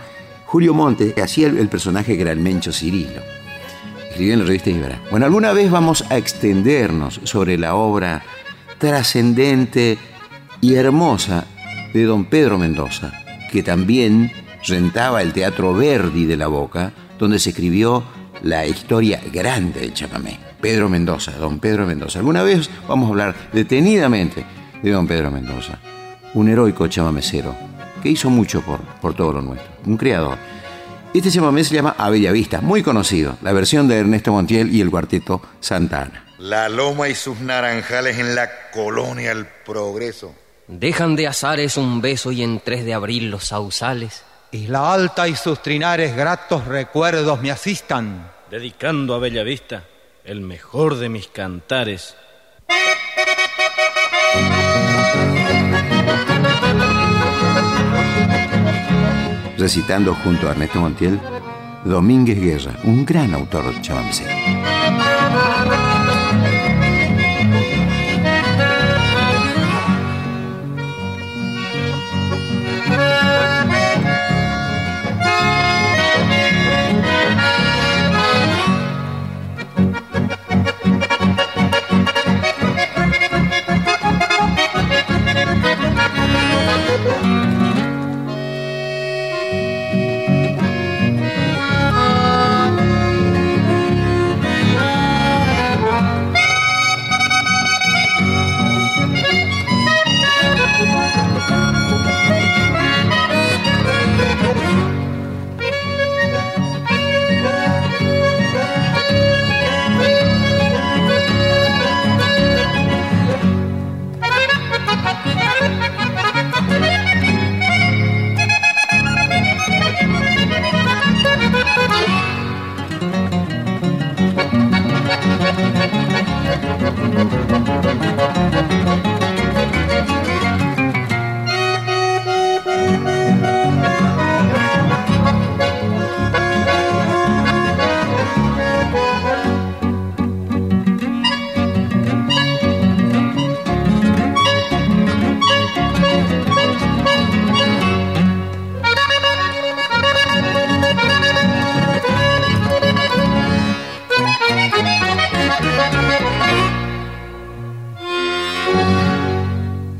Julio 0.45 0.73
Monte 0.73 1.13
hacía 1.21 1.47
el, 1.47 1.67
personaje 1.67 2.15
que 2.15 2.21
era 2.21 2.31
el 2.31 2.39
Mencho 2.39 2.71
Cirilo. 2.71 3.21
Escribió 4.09 4.33
en 4.33 4.39
la 4.39 4.45
revista 4.45 4.69
Ibera. 4.69 5.01
Bueno, 5.11 5.25
alguna 5.25 5.51
vez 5.51 5.69
vamos 5.69 6.05
a 6.09 6.17
extendernos 6.17 7.19
sobre 7.23 7.57
la 7.57 7.75
obra 7.75 8.23
trascendente 8.77 9.97
y 10.61 10.75
hermosa 10.75 11.45
de 11.93 12.03
don 12.03 12.25
Pedro 12.25 12.57
Mendoza, 12.57 13.11
que 13.51 13.63
también 13.63 14.31
rentaba 14.67 15.21
el 15.21 15.33
Teatro 15.33 15.73
Verdi 15.73 16.25
de 16.25 16.37
la 16.37 16.47
Boca, 16.47 16.93
donde 17.17 17.39
se 17.39 17.49
escribió 17.49 18.03
la 18.41 18.65
historia 18.65 19.21
grande 19.31 19.81
del 19.81 19.93
chamamé. 19.93 20.39
Pedro 20.61 20.89
Mendoza, 20.89 21.31
don 21.33 21.59
Pedro 21.59 21.85
Mendoza. 21.85 22.19
Alguna 22.19 22.43
vez 22.43 22.69
vamos 22.87 23.07
a 23.07 23.09
hablar 23.11 23.35
detenidamente 23.53 24.45
de 24.81 24.91
don 24.91 25.07
Pedro 25.07 25.31
Mendoza, 25.31 25.79
un 26.33 26.49
heroico 26.49 26.87
chamamecero 26.87 27.55
que 28.01 28.09
hizo 28.09 28.29
mucho 28.29 28.61
por, 28.61 28.79
por 29.01 29.13
todo 29.13 29.33
lo 29.33 29.41
nuestro, 29.41 29.71
un 29.85 29.97
creador. 29.97 30.37
Este 31.13 31.31
chamamé 31.31 31.63
se 31.63 31.73
llama 31.73 31.95
A 31.97 32.09
Bella 32.09 32.31
Vista, 32.31 32.61
muy 32.61 32.83
conocido, 32.83 33.37
la 33.41 33.53
versión 33.53 33.87
de 33.87 33.99
Ernesto 33.99 34.31
Montiel 34.33 34.73
y 34.73 34.81
el 34.81 34.91
cuarteto 34.91 35.41
Santana. 35.59 36.25
La 36.39 36.67
loma 36.67 37.07
y 37.07 37.15
sus 37.15 37.39
naranjales 37.39 38.17
en 38.19 38.35
la 38.35 38.49
colonia 38.71 39.31
El 39.31 39.45
Progreso. 39.65 40.35
Dejan 40.67 41.15
de 41.15 41.27
azares 41.27 41.77
un 41.77 42.01
beso 42.01 42.31
y 42.31 42.43
en 42.43 42.59
3 42.59 42.83
de 42.83 42.93
abril 42.93 43.31
los 43.31 43.45
sausales. 43.45 44.23
Isla 44.51 44.93
Alta 44.93 45.27
y 45.27 45.35
sus 45.35 45.61
trinares 45.61 46.15
gratos 46.15 46.65
recuerdos 46.65 47.41
me 47.41 47.51
asistan. 47.51 48.31
Dedicando 48.49 49.15
a 49.15 49.19
Bella 49.19 49.43
Vista 49.43 49.83
el 50.25 50.41
mejor 50.41 50.97
de 50.97 51.07
mis 51.07 51.27
cantares 51.27 52.15
recitando 59.57 60.13
junto 60.15 60.47
a 60.47 60.51
Ernesto 60.51 60.79
Montiel 60.79 61.19
Domínguez 61.83 62.39
Guerra, 62.39 62.79
un 62.83 63.05
gran 63.05 63.33
autor 63.33 63.63
chamamecero. 63.81 65.74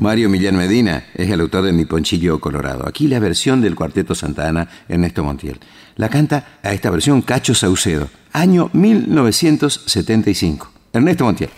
Mario 0.06 0.28
Millán 0.28 0.56
Medina 0.56 1.02
es 1.14 1.28
el 1.28 1.40
autor 1.40 1.64
de 1.64 1.72
Mi 1.72 1.84
Ponchillo 1.84 2.38
Colorado. 2.38 2.86
Aquí 2.86 3.08
la 3.08 3.18
versión 3.18 3.60
del 3.60 3.74
Cuarteto 3.74 4.14
Santa 4.14 4.46
Ana, 4.46 4.68
Ernesto 4.88 5.24
Montiel. 5.24 5.58
La 5.96 6.08
canta 6.08 6.60
a 6.62 6.72
esta 6.72 6.90
versión 6.90 7.22
Cacho 7.22 7.56
Saucedo, 7.56 8.08
año 8.32 8.70
1975. 8.72 10.70
Ernesto 10.92 11.24
Montiel. 11.24 11.50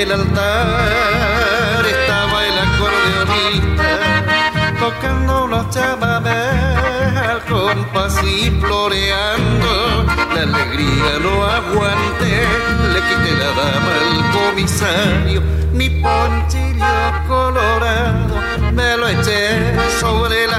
Del 0.00 0.12
altar 0.12 1.84
estaba 1.84 2.46
el 2.46 2.58
acordeonista 2.58 3.88
tocando 4.78 5.46
los 5.46 5.68
chamamés 5.68 7.16
al 7.28 7.44
compás 7.44 8.18
y 8.24 8.50
floreando. 8.62 10.06
La 10.34 10.42
alegría 10.42 11.18
no 11.22 11.44
aguante, 11.44 12.32
le 12.94 13.00
quité 13.08 13.32
la 13.42 13.50
dama 13.60 13.92
al 14.00 14.12
comisario, 14.38 15.42
mi 15.74 15.90
ponchillo 15.90 16.96
colorado, 17.28 18.36
me 18.72 18.96
lo 18.96 19.06
eché 19.06 19.76
sobre 20.00 20.46
las 20.46 20.49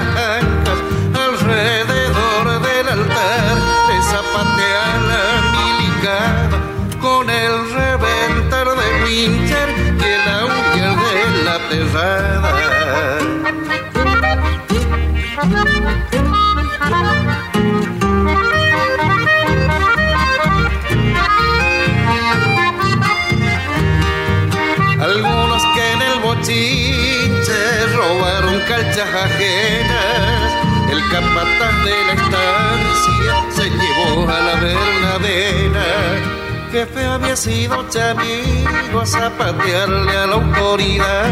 de 9.22 9.28
Wincher 9.28 9.61
verdadera 36.72 36.86
jefe 36.86 37.04
había 37.04 37.36
sido 37.36 37.88
chamigo 37.88 39.00
a 39.00 39.06
zapatearle 39.06 40.16
a 40.16 40.26
la 40.26 40.34
autoridad 40.34 41.24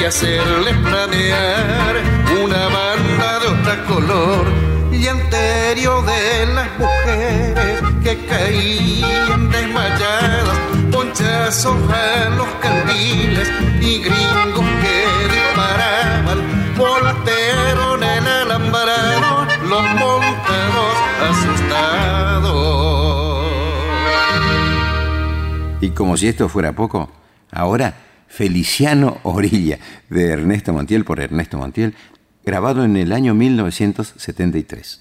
y 0.00 0.04
hacerle 0.04 0.72
planear 0.74 1.96
una 2.42 2.68
banda 2.68 3.38
de 3.40 3.46
otra 3.48 3.84
color 3.84 4.46
y 4.92 5.06
anterior 5.06 6.04
de 6.04 6.46
las 6.54 6.68
mujeres 6.78 7.82
que 8.02 8.26
caían 8.26 9.50
desmayadas, 9.50 10.58
ponchazos 10.92 11.76
a 11.90 12.28
los 12.30 12.48
candiles 12.60 13.48
y 13.80 14.02
gringos 14.02 14.66
que 14.82 15.34
disparaban, 15.34 16.76
voltearon 16.76 18.02
el 18.02 18.26
alambrado, 18.26 19.46
los 19.68 19.94
Y 25.80 25.90
como 25.90 26.16
si 26.16 26.28
esto 26.28 26.48
fuera 26.48 26.72
poco, 26.72 27.10
ahora 27.50 27.94
Feliciano 28.28 29.18
Orilla, 29.22 29.78
de 30.10 30.26
Ernesto 30.28 30.74
Montiel 30.74 31.04
por 31.04 31.20
Ernesto 31.20 31.56
Montiel, 31.56 31.94
grabado 32.44 32.84
en 32.84 32.96
el 32.96 33.12
año 33.12 33.34
1973. 33.34 35.00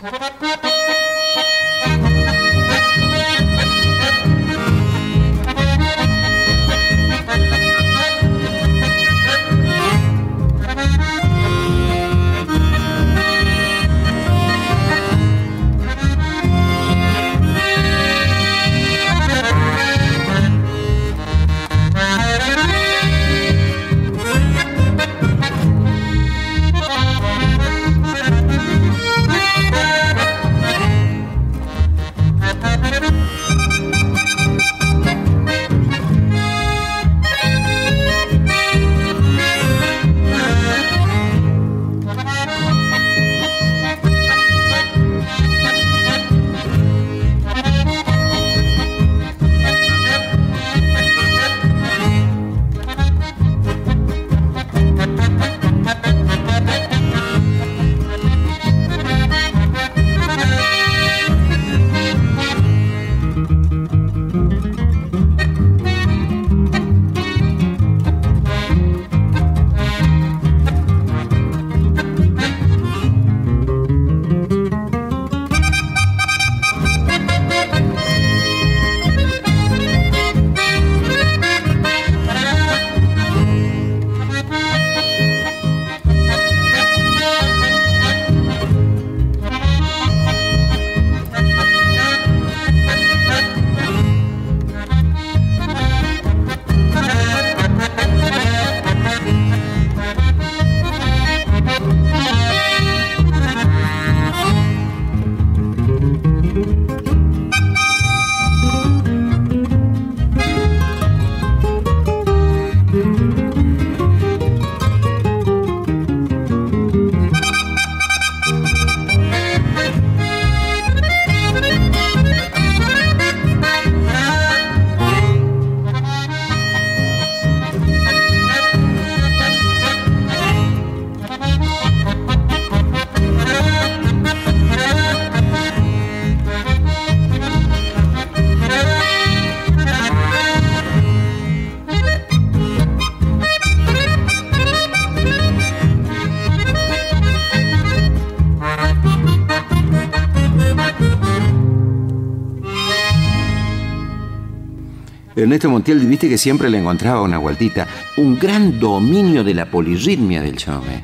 Ernesto 155.44 155.70
Montiel, 155.70 156.00
viste 156.00 156.28
que 156.28 156.38
siempre 156.38 156.70
le 156.70 156.80
encontraba 156.80 157.22
una 157.22 157.38
vueltita, 157.38 157.88
un 158.18 158.38
gran 158.38 158.80
dominio 158.80 159.44
de 159.44 159.54
la 159.54 159.70
polirritmia 159.70 160.42
del 160.42 160.58
chamamé. 160.58 161.04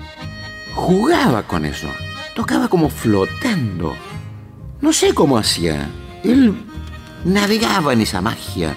Jugaba 0.73 1.43
con 1.43 1.65
eso, 1.65 1.87
tocaba 2.35 2.67
como 2.67 2.89
flotando. 2.89 3.95
No 4.81 4.93
sé 4.93 5.13
cómo 5.13 5.37
hacía. 5.37 5.89
Él 6.23 6.53
navegaba 7.23 7.93
en 7.93 8.01
esa 8.01 8.21
magia 8.21 8.75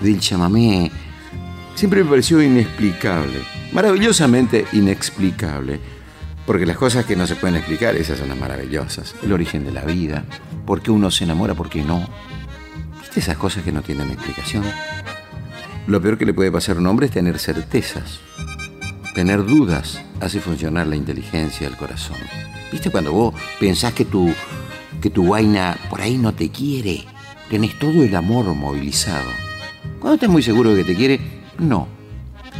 del 0.00 0.20
chamamé. 0.20 0.90
Siempre 1.74 2.02
me 2.02 2.10
pareció 2.10 2.42
inexplicable, 2.42 3.40
maravillosamente 3.72 4.66
inexplicable. 4.72 5.80
Porque 6.46 6.66
las 6.66 6.76
cosas 6.76 7.04
que 7.04 7.16
no 7.16 7.26
se 7.26 7.36
pueden 7.36 7.56
explicar, 7.56 7.96
esas 7.96 8.18
son 8.18 8.28
las 8.28 8.38
maravillosas. 8.38 9.14
El 9.22 9.32
origen 9.32 9.64
de 9.64 9.72
la 9.72 9.84
vida, 9.84 10.24
por 10.66 10.82
qué 10.82 10.90
uno 10.90 11.10
se 11.10 11.24
enamora, 11.24 11.54
por 11.54 11.70
qué 11.70 11.82
no. 11.82 12.06
¿Viste 13.14 13.30
esas 13.30 13.40
cosas 13.40 13.62
que 13.62 13.70
no 13.70 13.80
tienen 13.80 14.10
explicación? 14.10 14.64
Lo 15.86 16.02
peor 16.02 16.18
que 16.18 16.26
le 16.26 16.34
puede 16.34 16.50
pasar 16.50 16.76
a 16.76 16.80
un 16.80 16.88
hombre 16.88 17.06
es 17.06 17.12
tener 17.12 17.38
certezas. 17.38 18.18
Tener 19.14 19.46
dudas 19.46 20.02
hace 20.20 20.40
funcionar 20.40 20.88
la 20.88 20.96
inteligencia 20.96 21.68
del 21.68 21.78
corazón. 21.78 22.16
¿Viste 22.72 22.90
cuando 22.90 23.12
vos 23.12 23.34
pensás 23.60 23.92
que 23.92 24.04
tu, 24.04 24.34
que 25.00 25.10
tu 25.10 25.28
vaina 25.28 25.78
por 25.88 26.00
ahí 26.00 26.18
no 26.18 26.34
te 26.34 26.50
quiere? 26.50 27.04
Tenés 27.48 27.78
todo 27.78 28.02
el 28.02 28.16
amor 28.16 28.52
movilizado. 28.52 29.30
Cuando 30.00 30.14
estás 30.14 30.30
muy 30.30 30.42
seguro 30.42 30.74
de 30.74 30.82
que 30.82 30.92
te 30.92 30.98
quiere, 30.98 31.20
no. 31.60 31.86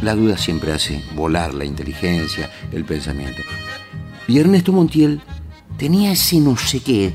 La 0.01 0.15
duda 0.15 0.37
siempre 0.37 0.71
hace 0.71 1.03
volar 1.15 1.53
la 1.53 1.65
inteligencia, 1.65 2.49
el 2.71 2.85
pensamiento. 2.85 3.41
Y 4.25 4.39
Ernesto 4.39 4.71
Montiel 4.71 5.19
tenía 5.77 6.13
ese 6.13 6.39
no 6.39 6.55
sé 6.55 6.79
qué 6.79 7.13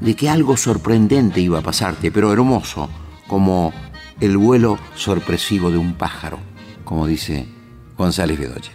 de 0.00 0.14
que 0.14 0.28
algo 0.28 0.56
sorprendente 0.56 1.40
iba 1.40 1.58
a 1.58 1.62
pasarte, 1.62 2.10
pero 2.10 2.32
hermoso, 2.32 2.88
como 3.26 3.72
el 4.20 4.36
vuelo 4.36 4.78
sorpresivo 4.94 5.70
de 5.70 5.78
un 5.78 5.94
pájaro, 5.94 6.38
como 6.84 7.06
dice 7.06 7.46
González 7.96 8.38
Bedoya. 8.38 8.72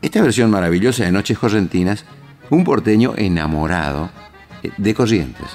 Esta 0.00 0.20
versión 0.20 0.50
maravillosa 0.50 1.04
de 1.04 1.12
Noches 1.12 1.38
Correntinas, 1.38 2.04
un 2.50 2.64
porteño 2.64 3.14
enamorado 3.16 4.10
eh, 4.62 4.70
de 4.76 4.94
Corrientes. 4.94 5.46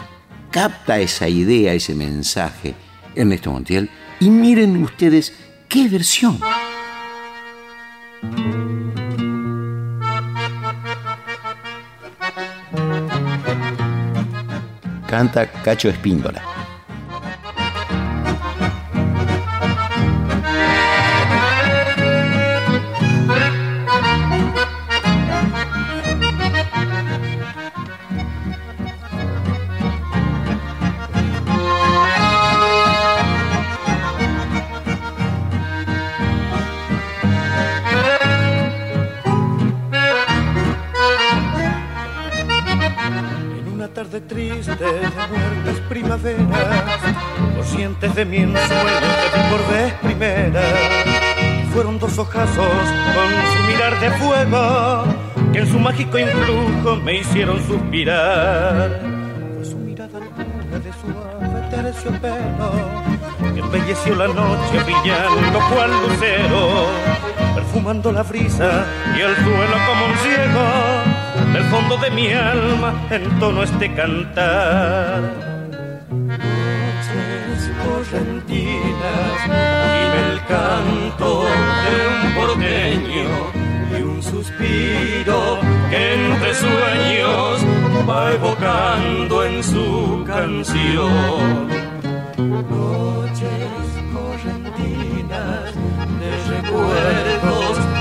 Capta 0.52 1.00
esa 1.00 1.28
idea, 1.28 1.74
ese 1.74 1.94
mensaje, 1.94 2.74
Ernesto 3.16 3.52
Montiel, 3.52 3.90
y 4.20 4.30
miren 4.30 4.82
ustedes 4.82 5.34
qué 5.68 5.90
versión. 5.90 6.40
Canta 15.08 15.48
Cacho 15.48 15.88
Espíndola. 15.90 16.57
Triste 44.78 44.86
de 44.86 45.28
muertas 45.28 45.80
primaveras, 45.90 47.00
conscientes 47.56 48.16
de 48.16 48.26
mi 48.26 48.38
ensueño 48.38 48.64
que 48.70 49.38
vi 49.38 49.50
por 49.50 49.74
vez 49.74 49.94
primera. 50.04 50.62
Fueron 51.74 52.00
dos 52.00 52.18
ojazos 52.18 52.56
con 52.56 53.58
su 53.58 53.72
mirar 53.72 54.00
de 54.00 54.12
fuego 54.12 55.04
que 55.52 55.60
en 55.60 55.68
su 55.68 55.80
mágico 55.80 56.18
influjo 56.18 56.96
me 56.98 57.20
hicieron 57.20 57.66
suspirar. 57.66 59.02
Fue 59.56 59.66
su 59.66 59.78
mirada 59.78 60.20
pura 60.20 60.80
de 60.80 60.92
suave 60.94 61.68
terciopelo 61.70 62.72
que 63.54 63.60
embelleció 63.60 64.16
la 64.16 64.28
noche 64.28 64.84
brillando 64.84 65.60
cual 65.74 65.92
lucero, 66.08 66.88
perfumando 67.56 68.12
la 68.12 68.24
brisa 68.24 68.86
y 69.16 69.22
el 69.22 69.36
suelo 69.36 69.78
como 69.88 70.06
un 70.06 70.18
ciego 70.18 70.97
del 71.58 71.66
fondo 71.72 71.98
de 71.98 72.12
mi 72.12 72.32
alma 72.32 72.94
entono 73.10 73.64
este 73.64 73.92
cantar. 73.96 75.22
Noches 76.12 77.62
correntinas 77.84 79.38
y 79.48 80.04
el 80.24 80.34
canto 80.54 81.30
de 81.86 81.96
un 82.14 82.22
porteño 82.38 83.30
y 83.98 84.02
un 84.04 84.22
suspiro 84.22 85.60
que 85.90 86.00
entre 86.14 86.54
sueños 86.54 87.54
va 88.08 88.34
evocando 88.34 89.44
en 89.44 89.64
su 89.64 90.24
canción. 90.28 91.68
Noches 92.38 93.88
correntinas 94.14 95.74
de 96.20 96.32
recuerdos 96.54 97.27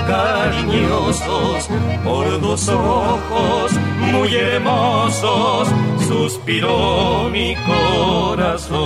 cariñosos 0.06 1.68
por 2.04 2.40
dos 2.40 2.68
ojos 2.68 3.72
muy 4.12 4.34
hermosos 4.34 5.68
suspiró 6.06 7.28
mi 7.30 7.56
corazón. 7.66 8.76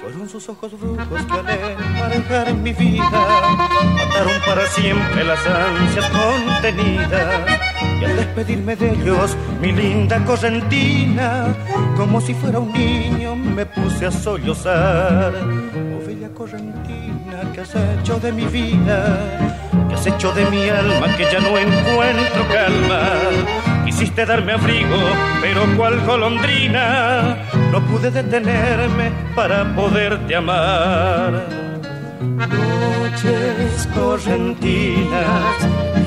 Fueron 0.00 0.28
sus 0.28 0.48
ojos 0.48 0.72
brujos 0.80 1.06
que 1.26 2.34
al 2.34 2.54
mi 2.56 2.72
vida 2.72 3.67
para 4.46 4.66
siempre 4.66 5.24
las 5.24 5.46
ansias 5.46 6.10
contenidas. 6.10 7.60
Y 8.00 8.04
al 8.04 8.16
despedirme 8.16 8.76
de 8.76 8.90
ellos, 8.92 9.36
mi 9.60 9.72
linda 9.72 10.24
correntina, 10.24 11.54
como 11.96 12.20
si 12.20 12.34
fuera 12.34 12.58
un 12.58 12.72
niño, 12.72 13.36
me 13.36 13.66
puse 13.66 14.06
a 14.06 14.10
sollozar. 14.10 15.32
Oh 15.36 16.06
bella 16.06 16.28
correntina, 16.30 17.52
que 17.52 17.60
has 17.60 17.74
hecho 17.74 18.18
de 18.20 18.32
mi 18.32 18.46
vida? 18.46 19.58
que 19.88 19.94
has 19.94 20.06
hecho 20.06 20.32
de 20.32 20.44
mi 20.50 20.68
alma? 20.68 21.16
Que 21.16 21.24
ya 21.24 21.40
no 21.40 21.56
encuentro 21.56 22.46
calma. 22.52 23.00
Quisiste 23.84 24.26
darme 24.26 24.52
abrigo, 24.52 24.96
pero 25.40 25.64
cual 25.76 25.98
golondrina, 26.06 27.38
no 27.72 27.80
pude 27.86 28.10
detenerme 28.10 29.10
para 29.34 29.74
poderte 29.74 30.36
amar 30.36 31.68
noches 32.20 33.88
correntinas 33.94 35.56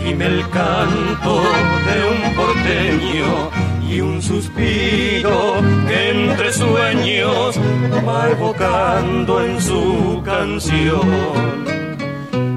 gime 0.03 0.25
el 0.25 0.49
canto 0.49 1.41
de 1.87 1.97
un 2.11 2.35
porteño 2.35 3.49
y 3.87 4.01
un 4.01 4.21
suspiro 4.21 5.61
que 5.87 6.09
entre 6.11 6.53
sueños 6.53 7.59
va 8.07 8.29
evocando 8.29 9.43
en 9.43 9.61
su 9.61 10.21
canción. 10.23 11.65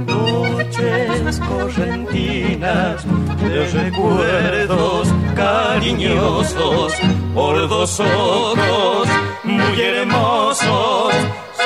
Noches 0.07 1.41
correntinas 1.41 3.05
de 3.43 3.67
recuerdos 3.67 5.09
cariñosos 5.35 6.93
por 7.35 7.69
dos 7.69 8.01
ojos 8.01 9.09
muy 9.45 9.81
hermosos 9.81 11.15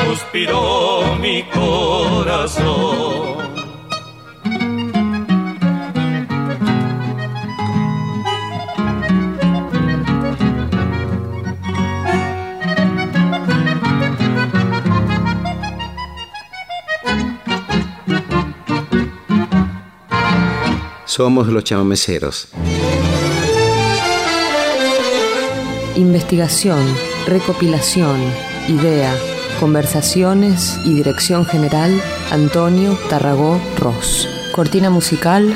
suspiró 0.05 1.17
mi 1.21 1.43
corazón. 1.45 3.39
Somos 21.05 21.49
los 21.49 21.65
chamameceros. 21.65 22.49
Investigación, 25.97 26.85
recopilación, 27.27 28.21
idea 28.69 29.13
Conversaciones 29.61 30.79
y 30.85 30.95
dirección 30.95 31.45
general 31.45 32.01
Antonio 32.31 32.97
Tarragó 33.11 33.61
Ross. 33.79 34.29
Cortina 34.55 34.89
musical 34.89 35.53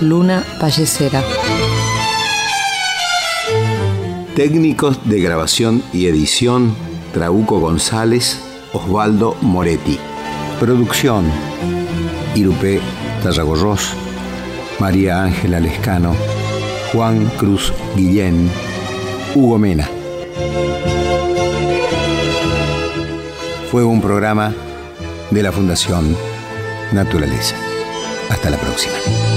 Luna 0.00 0.42
Pallecera. 0.58 1.22
Técnicos 4.34 4.98
de 5.04 5.20
grabación 5.20 5.82
y 5.92 6.06
edición 6.06 6.74
Trauco 7.12 7.60
González 7.60 8.40
Osvaldo 8.72 9.36
Moretti. 9.42 9.98
Producción, 10.58 11.26
Irupé 12.34 12.80
Tallagorros, 13.22 13.92
María 14.80 15.24
Ángela 15.24 15.60
Lescano, 15.60 16.14
Juan 16.92 17.26
Cruz 17.38 17.72
Guillén, 17.96 18.50
Hugo 19.34 19.58
Mena. 19.58 20.01
Fue 23.72 23.84
un 23.84 24.02
programa 24.02 24.52
de 25.30 25.42
la 25.42 25.50
Fundación 25.50 26.14
Naturaleza. 26.92 27.56
Hasta 28.28 28.50
la 28.50 28.58
próxima. 28.58 29.31